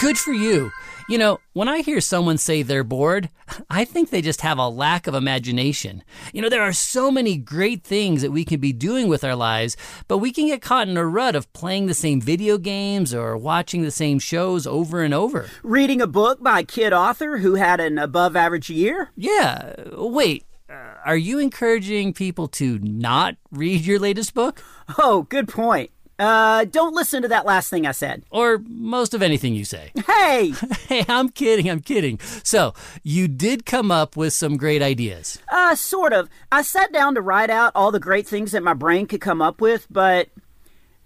Good 0.01 0.17
for 0.17 0.33
you. 0.33 0.71
You 1.09 1.17
know, 1.17 1.39
when 1.51 1.67
I 1.67 1.81
hear 1.81 1.99
someone 1.99 2.37
say 2.37 2.61
they're 2.61 2.83
bored, 2.83 3.29
I 3.69 3.83
think 3.83 4.09
they 4.09 4.21
just 4.21 4.41
have 4.41 4.57
a 4.57 4.69
lack 4.69 5.05
of 5.05 5.13
imagination. 5.13 6.03
You 6.33 6.41
know, 6.41 6.49
there 6.49 6.61
are 6.61 6.73
so 6.73 7.11
many 7.11 7.35
great 7.37 7.83
things 7.83 8.21
that 8.21 8.31
we 8.31 8.45
can 8.45 8.59
be 8.59 8.71
doing 8.71 9.07
with 9.07 9.23
our 9.23 9.35
lives, 9.35 9.75
but 10.07 10.19
we 10.19 10.31
can 10.31 10.47
get 10.47 10.61
caught 10.61 10.87
in 10.87 10.95
a 10.95 11.05
rut 11.05 11.35
of 11.35 11.51
playing 11.51 11.87
the 11.87 11.93
same 11.93 12.21
video 12.21 12.57
games 12.57 13.13
or 13.13 13.35
watching 13.35 13.81
the 13.81 13.91
same 13.91 14.17
shows 14.17 14.65
over 14.65 15.01
and 15.01 15.13
over. 15.13 15.49
Reading 15.61 16.01
a 16.01 16.07
book 16.07 16.41
by 16.41 16.61
a 16.61 16.63
kid 16.63 16.93
author 16.93 17.39
who 17.39 17.55
had 17.55 17.79
an 17.79 17.97
above 17.97 18.35
average 18.35 18.69
year? 18.69 19.11
Yeah, 19.15 19.73
wait. 19.93 20.45
Uh, 20.69 20.95
are 21.05 21.17
you 21.17 21.37
encouraging 21.37 22.13
people 22.13 22.47
to 22.47 22.79
not 22.79 23.35
read 23.51 23.81
your 23.81 23.99
latest 23.99 24.33
book? 24.33 24.63
Oh, 24.97 25.23
good 25.23 25.49
point. 25.49 25.91
Uh, 26.19 26.63
don't 26.65 26.93
listen 26.93 27.21
to 27.23 27.27
that 27.27 27.45
last 27.45 27.69
thing 27.69 27.85
I 27.87 27.91
said. 27.91 28.23
Or 28.29 28.59
most 28.67 29.13
of 29.13 29.21
anything 29.21 29.55
you 29.55 29.65
say? 29.65 29.91
Hey, 30.05 30.53
hey, 30.87 31.05
I'm 31.09 31.29
kidding, 31.29 31.69
I'm 31.69 31.81
kidding. 31.81 32.19
So, 32.43 32.73
you 33.03 33.27
did 33.27 33.65
come 33.65 33.91
up 33.91 34.15
with 34.15 34.31
some 34.33 34.57
great 34.57 34.81
ideas. 34.81 35.39
uh, 35.51 35.75
sort 35.75 36.13
of. 36.13 36.29
I 36.51 36.61
sat 36.61 36.93
down 36.93 37.15
to 37.15 37.21
write 37.21 37.49
out 37.49 37.71
all 37.75 37.91
the 37.91 37.99
great 37.99 38.27
things 38.27 38.51
that 38.51 38.63
my 38.63 38.73
brain 38.73 39.05
could 39.07 39.21
come 39.21 39.41
up 39.41 39.59
with, 39.59 39.87
but 39.89 40.29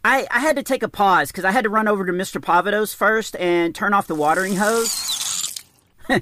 I, 0.04 0.28
I 0.30 0.40
had 0.40 0.56
to 0.58 0.64
take 0.64 0.84
a 0.84 0.88
pause 0.90 1.32
because 1.32 1.46
I 1.46 1.52
had 1.52 1.64
to 1.64 1.70
run 1.70 1.88
over 1.88 2.06
to 2.06 2.12
Mr. 2.12 2.40
Pavados 2.42 2.94
first 2.96 3.36
and 3.38 3.74
turn 3.74 3.94
off 3.94 4.08
the 4.08 4.16
watering 4.16 4.56
hose. 4.58 5.64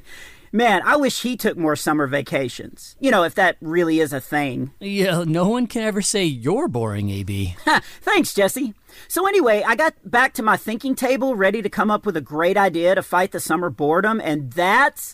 Man, 0.55 0.83
I 0.85 0.95
wish 0.95 1.21
he 1.21 1.35
took 1.35 1.57
more 1.57 1.75
summer 1.75 2.07
vacations. 2.07 2.95
You 3.01 3.11
know, 3.11 3.23
if 3.23 3.35
that 3.35 3.57
really 3.59 3.99
is 3.99 4.13
a 4.13 4.21
thing. 4.21 4.71
Yeah, 4.79 5.25
no 5.27 5.49
one 5.49 5.67
can 5.67 5.81
ever 5.81 6.01
say 6.01 6.23
you're 6.23 6.69
boring, 6.69 7.09
AB. 7.09 7.57
Thanks, 7.99 8.33
Jesse. 8.33 8.73
So, 9.09 9.27
anyway, 9.27 9.63
I 9.67 9.75
got 9.75 9.95
back 10.09 10.31
to 10.35 10.43
my 10.43 10.55
thinking 10.55 10.95
table 10.95 11.35
ready 11.35 11.61
to 11.61 11.67
come 11.67 11.91
up 11.91 12.05
with 12.05 12.15
a 12.15 12.21
great 12.21 12.55
idea 12.55 12.95
to 12.95 13.03
fight 13.03 13.33
the 13.33 13.41
summer 13.41 13.69
boredom, 13.69 14.21
and 14.21 14.53
that's. 14.53 15.13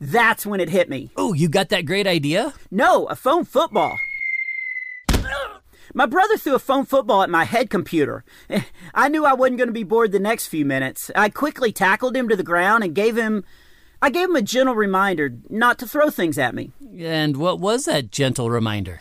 That's 0.00 0.46
when 0.46 0.60
it 0.60 0.70
hit 0.70 0.88
me. 0.88 1.10
Oh, 1.14 1.34
you 1.34 1.50
got 1.50 1.68
that 1.68 1.84
great 1.84 2.06
idea? 2.06 2.54
No, 2.70 3.04
a 3.04 3.14
foam 3.14 3.44
football. 3.44 3.98
My 5.92 6.06
brother 6.06 6.38
threw 6.38 6.54
a 6.54 6.58
foam 6.58 6.86
football 6.86 7.22
at 7.22 7.28
my 7.28 7.44
head 7.44 7.68
computer. 7.68 8.24
I 8.94 9.10
knew 9.10 9.26
I 9.26 9.34
wasn't 9.34 9.58
going 9.58 9.68
to 9.68 9.74
be 9.74 9.84
bored 9.84 10.12
the 10.12 10.18
next 10.18 10.46
few 10.46 10.64
minutes. 10.64 11.10
I 11.14 11.28
quickly 11.28 11.70
tackled 11.70 12.16
him 12.16 12.30
to 12.30 12.36
the 12.36 12.42
ground 12.42 12.82
and 12.82 12.94
gave 12.94 13.18
him. 13.18 13.44
I 14.02 14.10
gave 14.10 14.28
him 14.28 14.36
a 14.36 14.42
gentle 14.42 14.74
reminder 14.74 15.34
not 15.48 15.78
to 15.80 15.86
throw 15.86 16.10
things 16.10 16.38
at 16.38 16.54
me. 16.54 16.72
And 16.98 17.36
what 17.36 17.60
was 17.60 17.84
that 17.84 18.10
gentle 18.10 18.50
reminder? 18.50 19.00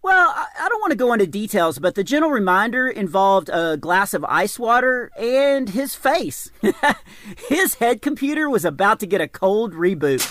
Well, 0.00 0.32
I 0.32 0.68
don't 0.68 0.80
want 0.80 0.92
to 0.92 0.96
go 0.96 1.12
into 1.12 1.26
details, 1.26 1.78
but 1.80 1.96
the 1.96 2.04
gentle 2.04 2.30
reminder 2.30 2.88
involved 2.88 3.50
a 3.52 3.76
glass 3.76 4.14
of 4.14 4.24
ice 4.24 4.58
water 4.58 5.10
and 5.18 5.68
his 5.68 5.96
face. 5.96 6.50
his 7.48 7.74
head 7.74 8.00
computer 8.00 8.48
was 8.48 8.64
about 8.64 9.00
to 9.00 9.06
get 9.06 9.20
a 9.20 9.28
cold 9.28 9.74
reboot. 9.74 10.22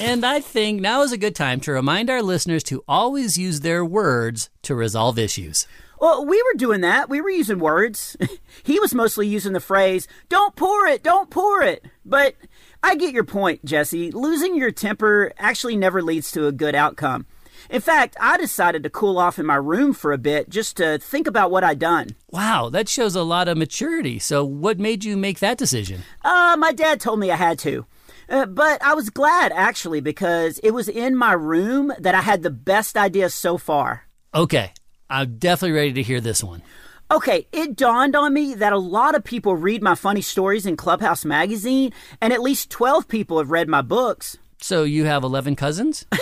And 0.00 0.24
I 0.24 0.40
think 0.40 0.80
now 0.80 1.02
is 1.02 1.12
a 1.12 1.18
good 1.18 1.36
time 1.36 1.60
to 1.60 1.72
remind 1.72 2.10
our 2.10 2.22
listeners 2.22 2.62
to 2.64 2.82
always 2.88 3.38
use 3.38 3.60
their 3.60 3.84
words 3.84 4.50
to 4.62 4.74
resolve 4.74 5.18
issues. 5.18 5.66
Well, 6.00 6.24
we 6.24 6.42
were 6.42 6.56
doing 6.56 6.80
that. 6.80 7.10
We 7.10 7.20
were 7.20 7.28
using 7.28 7.58
words. 7.58 8.16
he 8.62 8.80
was 8.80 8.94
mostly 8.94 9.26
using 9.26 9.52
the 9.52 9.60
phrase, 9.60 10.08
don't 10.30 10.56
pour 10.56 10.86
it, 10.86 11.02
don't 11.02 11.28
pour 11.28 11.62
it. 11.62 11.84
But 12.06 12.36
I 12.82 12.94
get 12.94 13.12
your 13.12 13.24
point, 13.24 13.64
Jesse. 13.66 14.10
Losing 14.10 14.56
your 14.56 14.70
temper 14.70 15.32
actually 15.38 15.76
never 15.76 16.02
leads 16.02 16.32
to 16.32 16.46
a 16.46 16.52
good 16.52 16.74
outcome. 16.74 17.26
In 17.68 17.82
fact, 17.82 18.16
I 18.18 18.38
decided 18.38 18.82
to 18.82 18.90
cool 18.90 19.18
off 19.18 19.38
in 19.38 19.44
my 19.44 19.56
room 19.56 19.92
for 19.92 20.12
a 20.12 20.18
bit 20.18 20.48
just 20.48 20.78
to 20.78 20.98
think 20.98 21.26
about 21.26 21.50
what 21.50 21.62
I'd 21.62 21.78
done. 21.78 22.16
Wow, 22.30 22.70
that 22.70 22.88
shows 22.88 23.14
a 23.14 23.22
lot 23.22 23.48
of 23.48 23.58
maturity. 23.58 24.18
So, 24.18 24.42
what 24.42 24.80
made 24.80 25.04
you 25.04 25.18
make 25.18 25.40
that 25.40 25.58
decision? 25.58 26.02
Uh, 26.22 26.56
my 26.58 26.72
dad 26.72 27.00
told 27.00 27.20
me 27.20 27.30
I 27.30 27.36
had 27.36 27.58
to. 27.60 27.86
Uh, 28.28 28.46
but 28.46 28.82
I 28.82 28.94
was 28.94 29.10
glad, 29.10 29.52
actually, 29.52 30.00
because 30.00 30.58
it 30.60 30.70
was 30.70 30.88
in 30.88 31.14
my 31.14 31.32
room 31.32 31.92
that 31.98 32.14
I 32.14 32.22
had 32.22 32.42
the 32.42 32.50
best 32.50 32.96
idea 32.96 33.28
so 33.28 33.58
far. 33.58 34.06
Okay, 34.34 34.72
I'm 35.10 35.36
definitely 35.38 35.76
ready 35.76 35.92
to 35.94 36.02
hear 36.02 36.20
this 36.20 36.42
one. 36.42 36.62
Okay, 37.10 37.48
it 37.52 37.74
dawned 37.74 38.14
on 38.14 38.32
me 38.32 38.54
that 38.54 38.72
a 38.72 38.78
lot 38.78 39.16
of 39.16 39.24
people 39.24 39.56
read 39.56 39.82
my 39.82 39.96
funny 39.96 40.20
stories 40.22 40.64
in 40.64 40.76
Clubhouse 40.76 41.24
Magazine, 41.24 41.92
and 42.20 42.32
at 42.32 42.40
least 42.40 42.70
12 42.70 43.08
people 43.08 43.38
have 43.38 43.50
read 43.50 43.68
my 43.68 43.82
books. 43.82 44.38
So, 44.62 44.84
you 44.84 45.06
have 45.06 45.24
11 45.24 45.56
cousins? 45.56 46.06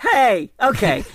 Hey, 0.00 0.50
okay. 0.60 1.04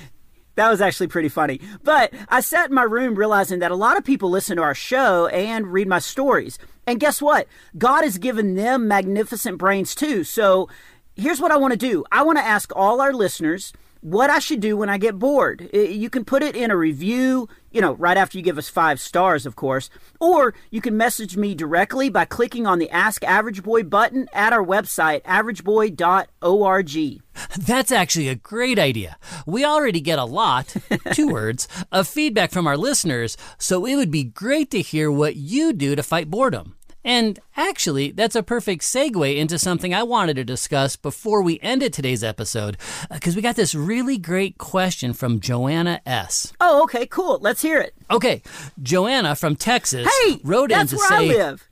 That 0.56 0.70
was 0.70 0.82
actually 0.82 1.08
pretty 1.08 1.30
funny. 1.30 1.62
But 1.84 2.14
I 2.28 2.42
sat 2.42 2.68
in 2.68 2.76
my 2.76 2.84
room 2.84 3.16
realizing 3.16 3.60
that 3.60 3.72
a 3.72 3.76
lot 3.76 3.98
of 3.98 4.04
people 4.04 4.30
listen 4.30 4.58
to 4.58 4.62
our 4.62 4.76
show 4.76 5.28
and 5.28 5.72
read 5.72 5.88
my 5.88 6.00
stories. 6.00 6.60
And 6.86 7.00
guess 7.00 7.22
what? 7.22 7.48
God 7.78 8.04
has 8.04 8.18
given 8.18 8.56
them 8.56 8.86
magnificent 8.86 9.58
brains 9.58 9.96
too. 9.96 10.26
So 10.26 10.68
here's 11.16 11.40
what 11.40 11.54
I 11.54 11.56
want 11.56 11.72
to 11.72 11.78
do 11.78 12.04
I 12.12 12.24
want 12.24 12.40
to 12.40 12.44
ask 12.44 12.76
all 12.76 13.00
our 13.00 13.14
listeners 13.14 13.72
what 14.02 14.30
I 14.30 14.40
should 14.40 14.60
do 14.60 14.78
when 14.78 14.90
I 14.90 14.98
get 14.98 15.20
bored. 15.20 15.70
You 15.74 16.10
can 16.10 16.26
put 16.26 16.44
it 16.44 16.56
in 16.56 16.72
a 16.72 16.78
review, 16.78 17.50
you 17.72 17.82
know, 17.82 17.94
right 17.94 18.18
after 18.18 18.38
you 18.38 18.44
give 18.44 18.58
us 18.58 18.70
five 18.70 19.00
stars, 19.00 19.46
of 19.46 19.56
course. 19.56 19.90
Or 20.20 20.54
you 20.72 20.82
can 20.82 20.98
message 20.98 21.36
me 21.36 21.54
directly 21.56 22.10
by 22.10 22.26
clicking 22.26 22.66
on 22.66 22.80
the 22.80 22.90
Ask 22.90 23.24
Average 23.24 23.64
Boy 23.64 23.84
button 23.84 24.28
at 24.34 24.54
our 24.54 24.64
website, 24.64 25.22
averageboy.org. 25.24 27.22
That's 27.58 27.92
actually 27.92 28.30
a 28.30 28.36
great 28.36 28.80
idea. 28.80 29.18
We 29.46 29.66
already 29.66 30.02
get 30.02 30.20
a 30.20 30.26
lot, 30.26 30.76
two 31.14 31.30
words, 31.30 31.68
of 31.92 32.08
feedback 32.08 32.52
from 32.52 32.68
our 32.68 32.78
listeners, 32.78 33.38
so 33.58 33.86
it 33.86 33.96
would 33.96 34.12
be 34.12 34.24
great 34.24 34.72
to 34.72 34.82
hear 34.82 35.12
what 35.12 35.36
you 35.36 35.74
do 35.74 35.96
to 35.96 36.04
fight 36.04 36.30
boredom. 36.30 36.76
And 37.10 37.40
actually, 37.58 38.12
that's 38.12 38.36
a 38.36 38.44
perfect 38.44 38.84
segue 38.84 39.36
into 39.36 39.58
something 39.58 39.96
I 39.96 40.04
wanted 40.04 40.36
to 40.36 40.44
discuss 40.44 40.96
before 40.96 41.42
we 41.42 41.60
ended 41.64 41.92
today's 41.92 42.24
episode, 42.24 42.78
uh, 43.10 43.16
because 43.16 43.36
we 43.36 43.42
got 43.42 43.56
this 43.56 43.74
really 43.74 44.20
great 44.20 44.60
question 44.60 45.14
from 45.14 45.40
Joanna 45.40 46.02
S. 46.06 46.54
Oh, 46.62 46.84
okay, 46.84 47.08
cool. 47.08 47.40
Let's 47.42 47.64
hear 47.64 47.80
it. 47.82 47.96
Okay, 48.12 48.44
Joanna 48.80 49.36
from 49.36 49.56
Texas 49.56 50.08
Hey, 50.22 50.40
wrote 50.44 50.72
in 50.72 50.78
that's 50.78 50.92
to 50.92 50.98
where 50.98 51.08
say, 51.08 51.16
I 51.16 51.22
live. 51.22 51.68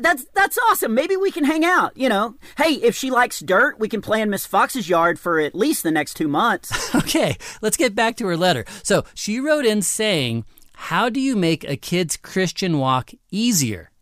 That's 0.00 0.24
that's 0.34 0.58
awesome. 0.68 0.94
Maybe 0.94 1.16
we 1.16 1.30
can 1.30 1.44
hang 1.44 1.64
out. 1.64 1.96
You 1.96 2.08
know, 2.08 2.34
hey, 2.58 2.72
if 2.72 2.96
she 2.96 3.12
likes 3.12 3.38
dirt, 3.38 3.78
we 3.78 3.88
can 3.88 4.02
play 4.02 4.20
in 4.20 4.30
Miss 4.30 4.46
Fox's 4.46 4.88
yard 4.88 5.20
for 5.20 5.38
at 5.38 5.54
least 5.54 5.84
the 5.84 5.92
next 5.92 6.14
two 6.14 6.26
months. 6.26 6.92
Okay, 6.96 7.36
let's 7.62 7.76
get 7.76 7.94
back 7.94 8.16
to 8.16 8.26
her 8.26 8.36
letter. 8.36 8.64
So 8.82 9.04
she 9.14 9.38
wrote 9.38 9.64
in 9.64 9.80
saying, 9.82 10.44
How 10.74 11.08
do 11.08 11.20
you 11.20 11.36
make 11.36 11.62
a 11.62 11.76
kid's 11.76 12.16
Christian 12.16 12.80
walk 12.80 13.12
easier? 13.30 13.92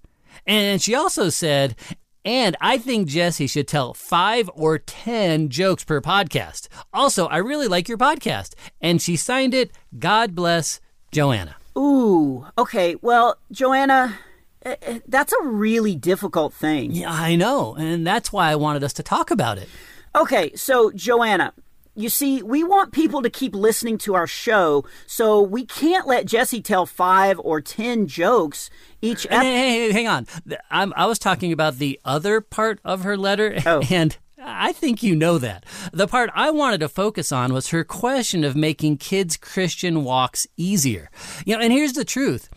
And 0.46 0.80
she 0.80 0.94
also 0.94 1.28
said, 1.28 1.76
and 2.24 2.56
I 2.60 2.78
think 2.78 3.08
Jesse 3.08 3.46
should 3.46 3.68
tell 3.68 3.92
five 3.92 4.50
or 4.54 4.78
10 4.78 5.50
jokes 5.50 5.84
per 5.84 6.00
podcast. 6.00 6.68
Also, 6.92 7.26
I 7.26 7.36
really 7.38 7.68
like 7.68 7.88
your 7.88 7.98
podcast. 7.98 8.54
And 8.80 9.00
she 9.02 9.16
signed 9.16 9.52
it, 9.52 9.72
God 9.98 10.34
bless 10.34 10.80
Joanna. 11.12 11.56
Ooh, 11.76 12.46
okay. 12.56 12.96
Well, 13.02 13.36
Joanna, 13.52 14.18
eh, 14.64 14.76
eh, 14.80 15.00
that's 15.06 15.32
a 15.32 15.44
really 15.44 15.96
difficult 15.96 16.54
thing. 16.54 16.92
Yeah, 16.92 17.12
I 17.12 17.36
know. 17.36 17.74
And 17.74 18.06
that's 18.06 18.32
why 18.32 18.50
I 18.50 18.56
wanted 18.56 18.84
us 18.84 18.94
to 18.94 19.02
talk 19.02 19.30
about 19.30 19.58
it. 19.58 19.68
Okay, 20.16 20.54
so 20.54 20.92
Joanna, 20.92 21.52
you 21.94 22.08
see, 22.08 22.42
we 22.42 22.64
want 22.64 22.92
people 22.92 23.22
to 23.22 23.30
keep 23.30 23.54
listening 23.54 23.98
to 23.98 24.14
our 24.14 24.26
show, 24.26 24.84
so 25.06 25.40
we 25.40 25.64
can't 25.64 26.06
let 26.06 26.26
Jesse 26.26 26.60
tell 26.62 26.86
five 26.86 27.38
or 27.40 27.60
ten 27.60 28.06
jokes 28.06 28.70
each 29.00 29.26
episode. 29.26 29.42
hey, 29.42 29.70
hey, 29.88 29.92
hang 29.92 30.08
on. 30.08 30.26
I'm, 30.70 30.92
I 30.96 31.06
was 31.06 31.18
talking 31.18 31.52
about 31.52 31.76
the 31.78 32.00
other 32.04 32.40
part 32.40 32.80
of 32.84 33.02
her 33.04 33.16
letter, 33.16 33.58
Oh. 33.66 33.82
and 33.90 34.16
I 34.46 34.72
think 34.72 35.02
you 35.02 35.14
know 35.16 35.38
that. 35.38 35.64
The 35.92 36.06
part 36.06 36.30
I 36.34 36.50
wanted 36.50 36.80
to 36.80 36.88
focus 36.88 37.32
on 37.32 37.52
was 37.52 37.68
her 37.68 37.82
question 37.84 38.44
of 38.44 38.54
making 38.54 38.98
kids' 38.98 39.36
Christian 39.38 40.04
walks 40.04 40.46
easier. 40.56 41.10
You 41.46 41.56
know, 41.56 41.62
and 41.62 41.72
here's 41.72 41.94
the 41.94 42.04
truth. 42.04 42.50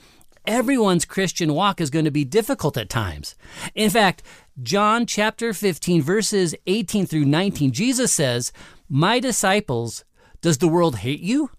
Everyone's 0.46 1.06
Christian 1.06 1.54
walk 1.54 1.82
is 1.82 1.90
going 1.90 2.06
to 2.06 2.12
be 2.12 2.24
difficult 2.26 2.78
at 2.78 2.90
times. 2.90 3.36
In 3.76 3.90
fact, 3.90 4.24
John 4.64 5.06
chapter 5.06 5.54
15, 5.54 6.02
verses 6.02 6.56
18 6.68 7.06
through 7.06 7.26
19, 7.26 7.72
Jesus 7.72 8.14
says, 8.14 8.52
My 8.90 9.20
disciples, 9.20 10.06
does 10.40 10.60
the 10.60 10.68
world 10.70 10.98
hate 10.98 11.20
you? 11.20 11.50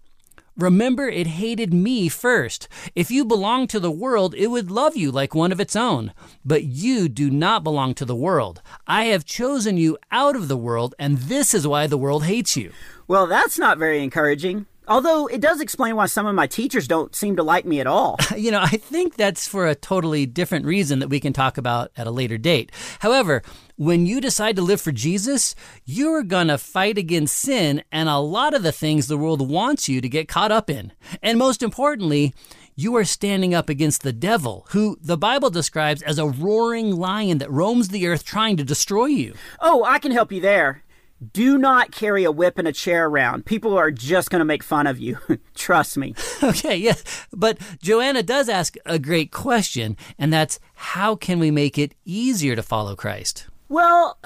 Remember, 0.57 1.07
it 1.07 1.27
hated 1.27 1.71
me 1.71 2.09
first. 2.09 2.67
If 2.95 3.11
you 3.11 3.23
belonged 3.23 3.69
to 3.69 3.79
the 3.79 3.91
world, 3.91 4.33
it 4.33 4.47
would 4.47 4.71
love 4.71 4.97
you 4.97 5.11
like 5.11 5.35
one 5.35 5.51
of 5.51 5.59
its 5.59 5.75
own. 5.75 6.11
But 6.43 6.63
you 6.63 7.07
do 7.07 7.29
not 7.29 7.63
belong 7.63 7.93
to 7.95 8.05
the 8.05 8.15
world. 8.15 8.63
I 8.87 9.05
have 9.05 9.25
chosen 9.25 9.77
you 9.77 9.95
out 10.11 10.35
of 10.35 10.47
the 10.47 10.57
world, 10.57 10.95
and 10.97 11.19
this 11.19 11.53
is 11.53 11.67
why 11.67 11.85
the 11.85 11.99
world 11.99 12.23
hates 12.23 12.57
you. 12.57 12.71
Well, 13.07 13.27
that's 13.27 13.59
not 13.59 13.77
very 13.77 14.03
encouraging. 14.03 14.65
Although 14.89 15.27
it 15.27 15.39
does 15.39 15.61
explain 15.61 15.95
why 15.95 16.07
some 16.07 16.25
of 16.25 16.33
my 16.33 16.47
teachers 16.47 16.87
don't 16.87 17.15
seem 17.15 17.35
to 17.35 17.43
like 17.43 17.65
me 17.65 17.79
at 17.79 17.87
all. 17.87 18.17
You 18.39 18.51
know, 18.51 18.61
I 18.61 18.77
think 18.77 19.15
that's 19.15 19.47
for 19.47 19.67
a 19.67 19.75
totally 19.75 20.25
different 20.25 20.65
reason 20.65 20.99
that 20.99 21.09
we 21.09 21.19
can 21.19 21.33
talk 21.33 21.57
about 21.57 21.91
at 21.97 22.07
a 22.07 22.11
later 22.11 22.37
date. 22.37 22.71
However, 22.99 23.43
when 23.75 24.05
you 24.05 24.21
decide 24.21 24.55
to 24.55 24.61
live 24.61 24.79
for 24.79 24.93
Jesus, 24.93 25.55
you're 25.83 26.23
gonna 26.23 26.57
fight 26.57 26.97
against 26.97 27.37
sin 27.37 27.83
and 27.91 28.07
a 28.07 28.17
lot 28.17 28.53
of 28.53 28.63
the 28.63 28.71
things 28.71 29.07
the 29.07 29.17
world 29.17 29.47
wants 29.49 29.89
you 29.89 29.99
to 29.99 30.07
get 30.07 30.29
caught 30.29 30.53
up 30.53 30.69
in. 30.69 30.93
And 31.21 31.37
most 31.37 31.61
importantly, 31.61 32.33
you 32.77 32.95
are 32.95 33.03
standing 33.03 33.53
up 33.53 33.67
against 33.67 34.03
the 34.03 34.13
devil, 34.13 34.65
who 34.69 34.97
the 35.01 35.17
Bible 35.17 35.49
describes 35.49 36.01
as 36.01 36.17
a 36.17 36.29
roaring 36.29 36.95
lion 36.95 37.39
that 37.39 37.51
roams 37.51 37.89
the 37.89 38.07
earth 38.07 38.23
trying 38.23 38.55
to 38.55 38.63
destroy 38.63 39.07
you. 39.07 39.33
Oh, 39.59 39.83
I 39.83 39.99
can 39.99 40.13
help 40.13 40.31
you 40.31 40.39
there. 40.39 40.83
Do 41.33 41.57
not 41.57 41.91
carry 41.91 42.23
a 42.23 42.31
whip 42.31 42.57
and 42.57 42.67
a 42.67 42.71
chair 42.71 43.05
around. 43.05 43.45
People 43.45 43.77
are 43.77 43.91
just 43.91 44.29
going 44.29 44.39
to 44.39 44.45
make 44.45 44.63
fun 44.63 44.87
of 44.87 44.99
you. 44.99 45.17
Trust 45.55 45.97
me. 45.97 46.15
Okay, 46.41 46.77
yes. 46.77 47.03
But 47.33 47.59
Joanna 47.81 48.23
does 48.23 48.47
ask 48.47 48.75
a 48.85 48.97
great 48.97 49.29
question, 49.31 49.97
and 50.17 50.31
that's 50.31 50.57
how 50.73 51.15
can 51.17 51.37
we 51.37 51.51
make 51.51 51.77
it 51.77 51.93
easier 52.05 52.55
to 52.55 52.63
follow 52.63 52.95
Christ? 52.95 53.48
Well, 53.69 54.17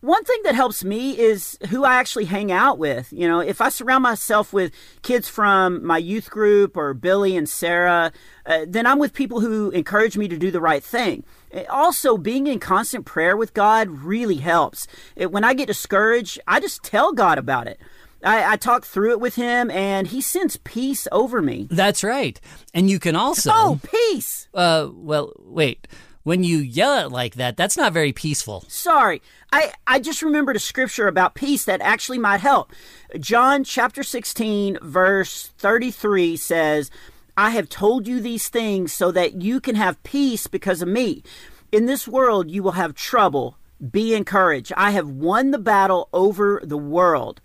one 0.00 0.24
thing 0.24 0.38
that 0.44 0.54
helps 0.54 0.84
me 0.84 1.18
is 1.18 1.58
who 1.70 1.84
I 1.84 1.96
actually 1.96 2.26
hang 2.26 2.52
out 2.52 2.78
with. 2.78 3.12
You 3.12 3.26
know, 3.28 3.40
if 3.40 3.60
I 3.60 3.68
surround 3.68 4.02
myself 4.04 4.52
with 4.52 4.72
kids 5.02 5.28
from 5.28 5.84
my 5.84 5.98
youth 5.98 6.30
group 6.30 6.76
or 6.76 6.94
Billy 6.94 7.36
and 7.36 7.48
Sarah, 7.48 8.12
uh, 8.46 8.64
then 8.66 8.86
I'm 8.86 9.00
with 9.00 9.12
people 9.12 9.40
who 9.40 9.70
encourage 9.70 10.16
me 10.16 10.28
to 10.28 10.38
do 10.38 10.50
the 10.52 10.60
right 10.60 10.82
thing. 10.84 11.24
Uh, 11.52 11.64
Also, 11.68 12.16
being 12.16 12.46
in 12.46 12.60
constant 12.60 13.04
prayer 13.04 13.36
with 13.36 13.54
God 13.54 13.88
really 13.90 14.36
helps. 14.36 14.86
Uh, 15.20 15.28
When 15.28 15.42
I 15.44 15.52
get 15.54 15.66
discouraged, 15.66 16.38
I 16.46 16.60
just 16.60 16.82
tell 16.84 17.12
God 17.12 17.38
about 17.38 17.66
it. 17.66 17.80
I, 18.24 18.52
I 18.52 18.56
talk 18.56 18.84
through 18.84 19.10
it 19.10 19.20
with 19.20 19.34
Him, 19.34 19.68
and 19.72 20.06
He 20.06 20.20
sends 20.20 20.56
peace 20.58 21.08
over 21.10 21.42
me. 21.42 21.66
That's 21.70 22.04
right. 22.04 22.40
And 22.72 22.88
you 22.88 23.00
can 23.00 23.16
also. 23.16 23.50
Oh, 23.52 23.80
peace! 23.82 24.48
Uh, 24.54 24.90
well, 24.92 25.32
wait. 25.40 25.88
When 26.24 26.44
you 26.44 26.58
yell 26.58 27.04
it 27.04 27.10
like 27.10 27.34
that, 27.34 27.56
that's 27.56 27.76
not 27.76 27.92
very 27.92 28.12
peaceful. 28.12 28.64
Sorry. 28.68 29.20
I, 29.52 29.72
I 29.86 29.98
just 29.98 30.22
remembered 30.22 30.54
a 30.54 30.60
scripture 30.60 31.08
about 31.08 31.34
peace 31.34 31.64
that 31.64 31.80
actually 31.80 32.18
might 32.18 32.40
help. 32.40 32.72
John 33.18 33.64
chapter 33.64 34.04
16, 34.04 34.78
verse 34.80 35.50
33 35.58 36.36
says, 36.36 36.90
I 37.36 37.50
have 37.50 37.68
told 37.68 38.06
you 38.06 38.20
these 38.20 38.48
things 38.48 38.92
so 38.92 39.10
that 39.10 39.42
you 39.42 39.60
can 39.60 39.74
have 39.74 40.02
peace 40.04 40.46
because 40.46 40.80
of 40.80 40.88
me. 40.88 41.24
In 41.72 41.86
this 41.86 42.06
world, 42.06 42.50
you 42.50 42.62
will 42.62 42.72
have 42.72 42.94
trouble. 42.94 43.58
Be 43.90 44.14
encouraged. 44.14 44.72
I 44.76 44.92
have 44.92 45.08
won 45.08 45.50
the 45.50 45.58
battle 45.58 46.08
over 46.12 46.62
the 46.62 46.78
world. 46.78 47.40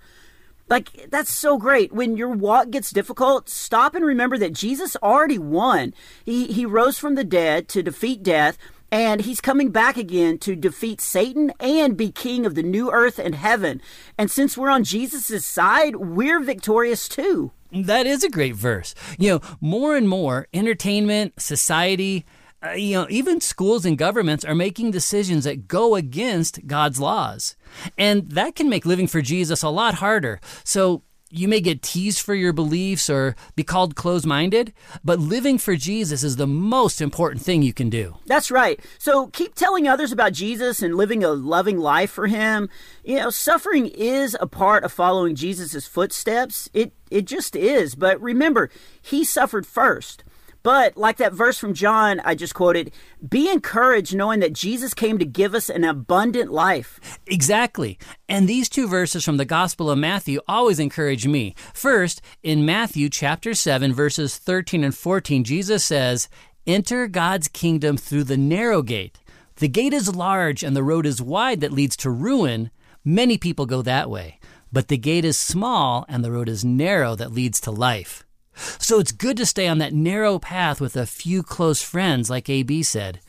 Like, 0.70 1.10
that's 1.10 1.34
so 1.34 1.58
great. 1.58 1.94
When 1.94 2.18
your 2.18 2.30
walk 2.30 2.72
gets 2.72 2.92
difficult, 2.92 3.50
stop 3.50 3.96
and 3.96 4.06
remember 4.06 4.38
that 4.38 4.54
Jesus 4.54 4.98
already 5.02 5.38
won. 5.38 5.94
He, 6.26 6.48
he 6.48 6.66
rose 6.66 6.98
from 6.98 7.16
the 7.16 7.24
dead 7.24 7.68
to 7.70 7.82
defeat 7.82 8.22
death, 8.22 8.58
and 8.92 9.22
he's 9.22 9.42
coming 9.42 9.70
back 9.70 9.98
again 9.98 10.38
to 10.40 10.56
defeat 10.56 11.02
Satan 11.02 11.52
and 11.60 11.98
be 11.98 12.12
king 12.12 12.46
of 12.46 12.56
the 12.56 12.64
new 12.64 12.92
earth 12.92 13.20
and 13.20 13.36
heaven. 13.36 13.82
And 14.18 14.30
since 14.30 14.58
we're 14.58 14.70
on 14.70 14.84
Jesus' 14.84 15.46
side, 15.46 15.98
we're 15.98 16.40
victorious 16.40 17.08
too. 17.08 17.52
That 17.72 18.08
is 18.08 18.24
a 18.24 18.30
great 18.30 18.56
verse. 18.56 18.96
You 19.18 19.30
know, 19.30 19.42
more 19.60 19.96
and 19.98 20.08
more 20.08 20.48
entertainment, 20.54 21.42
society, 21.42 22.26
uh, 22.66 22.72
you 22.72 22.94
know, 22.94 23.08
even 23.10 23.40
schools 23.40 23.86
and 23.86 23.98
governments 23.98 24.44
are 24.44 24.56
making 24.56 24.92
decisions 24.92 25.44
that 25.44 25.68
go 25.68 25.96
against 25.96 26.66
God's 26.66 27.00
laws. 27.00 27.56
And 27.98 28.32
that 28.32 28.56
can 28.56 28.70
make 28.70 28.86
living 28.86 29.08
for 29.08 29.22
Jesus 29.22 29.62
a 29.62 29.70
lot 29.70 29.96
harder. 29.96 30.40
So 30.64 31.04
you 31.30 31.48
may 31.48 31.60
get 31.60 31.82
teased 31.82 32.22
for 32.22 32.34
your 32.34 32.54
beliefs 32.54 33.10
or 33.10 33.36
be 33.56 33.64
called 33.64 33.96
closed 33.96 34.26
minded, 34.26 34.74
but 35.04 35.20
living 35.20 35.58
for 35.58 35.76
Jesus 35.76 36.24
is 36.24 36.38
the 36.38 36.48
most 36.48 37.02
important 37.02 37.44
thing 37.44 37.62
you 37.62 37.74
can 37.74 37.90
do. 37.90 38.16
That's 38.26 38.50
right. 38.50 38.80
So 38.98 39.28
keep 39.28 39.54
telling 39.54 39.88
others 39.88 40.12
about 40.12 40.34
Jesus 40.34 40.82
and 40.82 40.96
living 40.96 41.24
a 41.24 41.30
loving 41.30 41.78
life 41.78 42.12
for 42.12 42.28
him. 42.28 42.70
You 43.04 43.18
know, 43.18 43.30
suffering 43.30 43.88
is 43.88 44.38
a 44.40 44.48
part 44.48 44.84
of 44.84 44.92
following 44.92 45.36
Jesus' 45.36 45.86
footsteps. 45.86 46.70
It 46.74 46.94
it 47.12 47.26
just 47.26 47.56
is. 47.56 47.96
But 47.96 48.22
remember, 48.22 48.70
he 49.02 49.24
suffered 49.24 49.66
first. 49.66 50.24
But 50.68 50.98
like 50.98 51.16
that 51.16 51.32
verse 51.32 51.58
from 51.58 51.74
John 51.74 52.20
I 52.26 52.36
just 52.36 52.54
quoted, 52.54 52.92
be 53.26 53.50
encouraged 53.50 54.14
knowing 54.14 54.42
that 54.42 54.52
Jesus 54.52 54.94
came 54.94 55.18
to 55.18 55.24
give 55.24 55.56
us 55.56 55.70
an 55.70 55.86
abundant 55.86 56.52
life. 56.52 57.00
Exactly. 57.26 57.98
And 58.28 58.50
these 58.50 58.68
two 58.68 58.86
verses 58.86 59.24
from 59.24 59.38
the 59.38 59.46
Gospel 59.46 59.90
of 59.90 59.98
Matthew 59.98 60.42
always 60.46 60.78
encourage 60.78 61.26
me. 61.26 61.56
First, 61.74 62.22
in 62.44 62.66
Matthew 62.66 63.08
chapter 63.08 63.54
7, 63.54 63.94
verses 63.94 64.38
13 64.38 64.84
and 64.84 64.94
14, 64.94 65.46
Jesus 65.46 65.86
says, 65.86 66.28
Enter 66.66 67.08
God's 67.08 67.48
kingdom 67.48 67.96
through 67.96 68.26
the 68.26 68.36
narrow 68.36 68.82
gate. 68.82 69.22
The 69.56 69.70
gate 69.70 69.94
is 69.94 70.14
large 70.14 70.64
and 70.64 70.76
the 70.76 70.84
road 70.84 71.06
is 71.06 71.22
wide 71.22 71.62
that 71.62 71.72
leads 71.72 71.96
to 71.96 72.10
ruin. 72.10 72.72
Many 73.06 73.38
people 73.38 73.68
go 73.68 73.82
that 73.84 74.10
way. 74.10 74.38
But 74.74 74.90
the 74.90 74.98
gate 74.98 75.24
is 75.24 75.38
small 75.40 76.04
and 76.10 76.26
the 76.26 76.32
road 76.34 76.50
is 76.50 76.66
narrow 76.66 77.16
that 77.16 77.32
leads 77.32 77.62
to 77.62 77.72
life. 77.72 78.27
So 78.58 79.00
it's 79.00 79.12
good 79.12 79.38
to 79.38 79.46
stay 79.46 79.68
on 79.68 79.78
that 79.78 79.94
narrow 79.94 80.40
path 80.40 80.82
with 80.82 80.96
a 80.96 81.06
few 81.06 81.44
close 81.44 81.82
friends, 81.82 82.30
like 82.30 82.50
AB 82.50 82.84
said. 82.84 83.20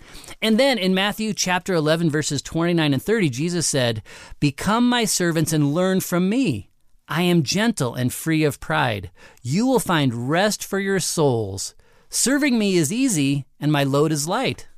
And 0.40 0.58
then 0.58 0.78
in 0.78 0.94
Matthew 0.94 1.34
chapter 1.34 1.74
11, 1.74 2.10
verses 2.10 2.42
29 2.42 2.92
and 2.92 3.02
30, 3.02 3.28
Jesus 3.30 3.66
said, 3.66 4.02
Become 4.40 4.88
my 4.88 5.04
servants 5.04 5.52
and 5.52 5.74
learn 5.74 6.00
from 6.00 6.28
me. 6.28 6.70
I 7.08 7.22
am 7.22 7.42
gentle 7.42 7.94
and 7.94 8.12
free 8.12 8.44
of 8.44 8.60
pride. 8.60 9.10
You 9.42 9.66
will 9.66 9.80
find 9.80 10.28
rest 10.28 10.64
for 10.64 10.78
your 10.78 11.00
souls. 11.00 11.74
Serving 12.10 12.58
me 12.58 12.76
is 12.76 12.92
easy, 12.92 13.44
and 13.60 13.72
my 13.72 13.84
load 13.84 14.12
is 14.12 14.28
light. 14.28 14.68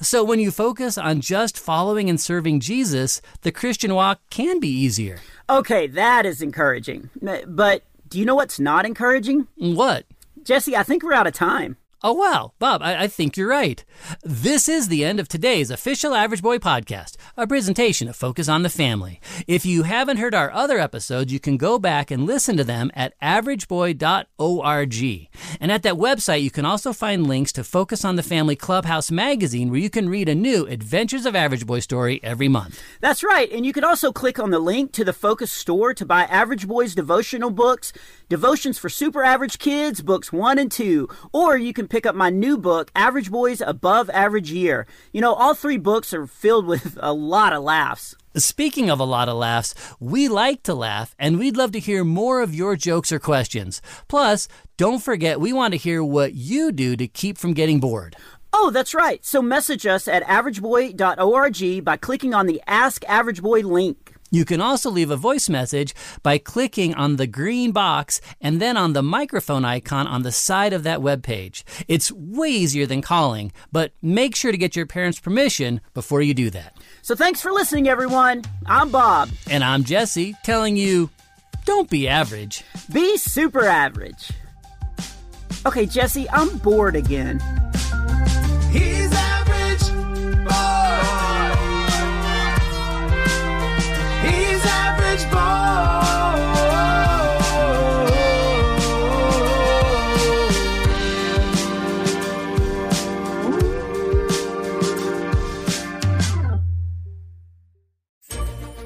So 0.00 0.22
when 0.22 0.38
you 0.38 0.50
focus 0.50 0.96
on 0.96 1.20
just 1.20 1.58
following 1.58 2.08
and 2.08 2.20
serving 2.20 2.60
Jesus, 2.60 3.20
the 3.42 3.52
Christian 3.52 3.94
walk 3.94 4.20
can 4.30 4.60
be 4.60 4.68
easier. 4.68 5.18
Okay, 5.50 5.86
that 5.88 6.26
is 6.26 6.42
encouraging. 6.42 7.10
But 7.46 7.82
do 8.14 8.20
you 8.20 8.26
know 8.26 8.36
what's 8.36 8.60
not 8.60 8.86
encouraging? 8.86 9.48
What? 9.56 10.06
Jesse, 10.44 10.76
I 10.76 10.84
think 10.84 11.02
we're 11.02 11.14
out 11.14 11.26
of 11.26 11.32
time. 11.32 11.76
Oh, 12.06 12.12
wow. 12.12 12.52
Bob, 12.58 12.82
I, 12.82 13.04
I, 13.04 13.06
think 13.06 13.34
you're 13.34 13.48
right. 13.48 13.82
This 14.22 14.68
is 14.68 14.88
the 14.88 15.06
end 15.06 15.18
of 15.18 15.26
today's 15.26 15.70
official 15.70 16.14
Average 16.14 16.42
Boy 16.42 16.58
podcast, 16.58 17.16
a 17.34 17.46
presentation 17.46 18.08
of 18.08 18.14
Focus 18.14 18.46
on 18.46 18.62
the 18.62 18.68
Family. 18.68 19.22
If 19.48 19.64
you 19.64 19.84
haven't 19.84 20.18
heard 20.18 20.34
our 20.34 20.50
other 20.50 20.78
episodes, 20.78 21.32
you 21.32 21.40
can 21.40 21.56
go 21.56 21.78
back 21.78 22.10
and 22.10 22.26
listen 22.26 22.58
to 22.58 22.64
them 22.64 22.90
at 22.92 23.18
averageboy.org. 23.22 25.28
And 25.58 25.72
at 25.72 25.82
that 25.82 25.94
website, 25.94 26.42
you 26.42 26.50
can 26.50 26.66
also 26.66 26.92
find 26.92 27.26
links 27.26 27.52
to 27.52 27.64
Focus 27.64 28.04
on 28.04 28.16
the 28.16 28.22
Family 28.22 28.54
Clubhouse 28.54 29.10
magazine, 29.10 29.70
where 29.70 29.80
you 29.80 29.88
can 29.88 30.10
read 30.10 30.28
a 30.28 30.34
new 30.34 30.66
Adventures 30.66 31.24
of 31.24 31.34
Average 31.34 31.64
Boy 31.64 31.80
story 31.80 32.20
every 32.22 32.48
month. 32.48 32.82
That's 33.00 33.24
right. 33.24 33.50
And 33.50 33.64
you 33.64 33.72
can 33.72 33.82
also 33.82 34.12
click 34.12 34.38
on 34.38 34.50
the 34.50 34.58
link 34.58 34.92
to 34.92 35.04
the 35.04 35.14
Focus 35.14 35.50
store 35.50 35.94
to 35.94 36.04
buy 36.04 36.24
Average 36.24 36.68
Boy's 36.68 36.94
devotional 36.94 37.48
books, 37.48 37.94
Devotions 38.28 38.78
for 38.78 38.90
Super 38.90 39.24
Average 39.24 39.58
Kids, 39.58 40.02
books 40.02 40.34
one 40.34 40.58
and 40.58 40.70
two, 40.70 41.08
or 41.32 41.56
you 41.56 41.72
can 41.72 41.88
pick 41.94 42.06
up 42.06 42.16
my 42.16 42.28
new 42.28 42.58
book, 42.58 42.90
Average 42.96 43.30
Boys 43.30 43.60
Above 43.60 44.10
Average 44.10 44.50
Year. 44.50 44.84
You 45.12 45.20
know, 45.20 45.32
all 45.32 45.54
three 45.54 45.76
books 45.76 46.12
are 46.12 46.26
filled 46.26 46.66
with 46.66 46.98
a 47.00 47.12
lot 47.12 47.52
of 47.52 47.62
laughs. 47.62 48.16
Speaking 48.34 48.90
of 48.90 48.98
a 48.98 49.04
lot 49.04 49.28
of 49.28 49.36
laughs, 49.36 49.76
we 50.00 50.26
like 50.26 50.64
to 50.64 50.74
laugh 50.74 51.14
and 51.20 51.38
we'd 51.38 51.56
love 51.56 51.70
to 51.70 51.78
hear 51.78 52.02
more 52.02 52.40
of 52.40 52.52
your 52.52 52.74
jokes 52.74 53.12
or 53.12 53.20
questions. 53.20 53.80
Plus, 54.08 54.48
don't 54.76 55.04
forget, 55.04 55.38
we 55.38 55.52
want 55.52 55.70
to 55.70 55.78
hear 55.78 56.02
what 56.02 56.34
you 56.34 56.72
do 56.72 56.96
to 56.96 57.06
keep 57.06 57.38
from 57.38 57.54
getting 57.54 57.78
bored. 57.78 58.16
Oh, 58.52 58.70
that's 58.70 58.92
right. 58.92 59.24
So 59.24 59.40
message 59.40 59.86
us 59.86 60.08
at 60.08 60.24
averageboy.org 60.24 61.84
by 61.84 61.96
clicking 61.96 62.34
on 62.34 62.46
the 62.46 62.60
Ask 62.66 63.04
Average 63.04 63.40
Boy 63.40 63.60
link. 63.60 64.13
You 64.34 64.44
can 64.44 64.60
also 64.60 64.90
leave 64.90 65.12
a 65.12 65.16
voice 65.16 65.48
message 65.48 65.94
by 66.24 66.38
clicking 66.38 66.92
on 66.94 67.14
the 67.14 67.26
green 67.28 67.70
box 67.70 68.20
and 68.40 68.60
then 68.60 68.76
on 68.76 68.92
the 68.92 69.00
microphone 69.00 69.64
icon 69.64 70.08
on 70.08 70.22
the 70.22 70.32
side 70.32 70.72
of 70.72 70.82
that 70.82 71.00
web 71.00 71.22
page. 71.22 71.64
It's 71.86 72.10
way 72.10 72.48
easier 72.48 72.84
than 72.84 73.00
calling, 73.00 73.52
but 73.70 73.92
make 74.02 74.34
sure 74.34 74.50
to 74.50 74.58
get 74.58 74.74
your 74.74 74.86
parents' 74.86 75.20
permission 75.20 75.80
before 75.94 76.20
you 76.20 76.34
do 76.34 76.50
that. 76.50 76.76
So 77.02 77.14
thanks 77.14 77.40
for 77.40 77.52
listening, 77.52 77.88
everyone. 77.88 78.42
I'm 78.66 78.90
Bob. 78.90 79.30
And 79.48 79.62
I'm 79.62 79.84
Jesse, 79.84 80.34
telling 80.42 80.76
you 80.76 81.10
don't 81.64 81.88
be 81.88 82.08
average. 82.08 82.64
Be 82.92 83.16
super 83.18 83.64
average. 83.64 84.32
Okay, 85.64 85.86
Jesse, 85.86 86.28
I'm 86.30 86.58
bored 86.58 86.96
again. 86.96 87.40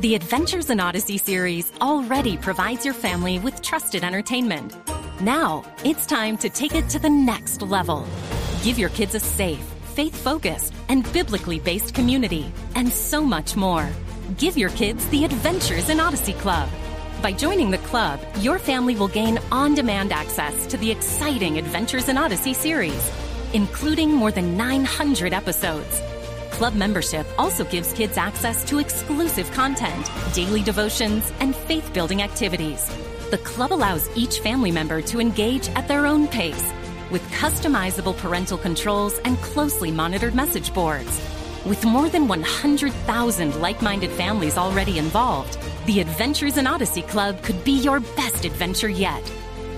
The 0.09 0.15
Adventures 0.15 0.71
in 0.71 0.81
Odyssey 0.81 1.19
series 1.19 1.71
already 1.83 2.39
provides 2.39 2.83
your 2.83 2.95
family 2.95 3.39
with 3.41 3.61
trusted 3.61 4.03
entertainment. 4.03 4.75
Now, 5.21 5.63
it's 5.85 6.07
time 6.07 6.39
to 6.39 6.49
take 6.49 6.75
it 6.75 6.89
to 6.89 6.99
the 6.99 7.11
next 7.11 7.61
level. 7.61 8.07
Give 8.63 8.79
your 8.79 8.89
kids 8.89 9.15
a 9.15 9.21
safe, 9.21 9.61
faith 9.95 10.17
focused, 10.17 10.73
and 10.89 11.05
biblically 11.13 11.59
based 11.59 11.93
community, 11.93 12.51
and 12.75 12.91
so 12.91 13.21
much 13.21 13.55
more. 13.55 13.87
Give 14.39 14.57
your 14.57 14.71
kids 14.71 15.07
the 15.09 15.27
Adventures 15.27 15.91
in 15.91 16.01
Odyssey 16.01 16.33
Club. 16.33 16.71
By 17.21 17.33
joining 17.33 17.71
the 17.71 17.77
club, 17.77 18.19
your 18.39 18.59
family 18.59 18.97
will 18.97 19.09
gain 19.09 19.39
on 19.53 19.75
demand 19.75 20.11
access 20.11 20.67
to 20.69 20.79
the 20.79 20.91
exciting 20.91 21.59
Adventures 21.59 22.09
in 22.09 22.17
Odyssey 22.17 22.55
series, 22.55 23.13
including 23.53 24.15
more 24.15 24.33
than 24.33 24.57
900 24.57 25.35
episodes. 25.35 26.01
Club 26.59 26.75
membership 26.75 27.25
also 27.39 27.63
gives 27.65 27.93
kids 27.93 28.17
access 28.17 28.65
to 28.65 28.81
exclusive 28.81 29.49
content, 29.53 30.11
daily 30.35 30.61
devotions, 30.61 31.33
and 31.39 31.55
faith 31.55 31.93
building 31.95 32.21
activities. 32.21 32.85
The 33.31 33.39
club 33.39 33.73
allows 33.73 34.11
each 34.17 34.41
family 34.41 34.73
member 34.73 35.01
to 35.03 35.21
engage 35.21 35.69
at 35.77 35.87
their 35.87 36.05
own 36.05 36.27
pace 36.27 36.73
with 37.13 37.23
customizable 37.31 38.17
parental 38.17 38.59
controls 38.59 39.19
and 39.19 39.39
closely 39.39 39.93
monitored 39.93 40.35
message 40.35 40.75
boards. 40.75 41.21
With 41.65 41.85
more 41.85 42.09
than 42.09 42.27
100,000 42.27 43.61
like 43.61 43.81
minded 43.81 44.11
families 44.11 44.59
already 44.59 44.99
involved, 44.99 45.57
the 45.87 46.01
Adventures 46.01 46.57
in 46.57 46.67
Odyssey 46.67 47.03
Club 47.03 47.41
could 47.45 47.63
be 47.63 47.79
your 47.79 48.01
best 48.01 48.45
adventure 48.45 48.89
yet. 48.89 49.23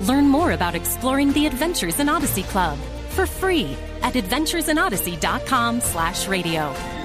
Learn 0.05 0.25
more 0.25 0.53
about 0.53 0.75
exploring 0.75 1.35
the 1.35 1.47
Adventures 1.47 2.01
in 2.01 2.09
Odyssey 2.09 2.45
Club 2.45 2.79
for 3.11 3.27
free 3.27 3.77
at 4.03 4.14
adventuresinodyssey.com 4.14 5.81
slash 5.81 6.29
radio. 6.29 6.99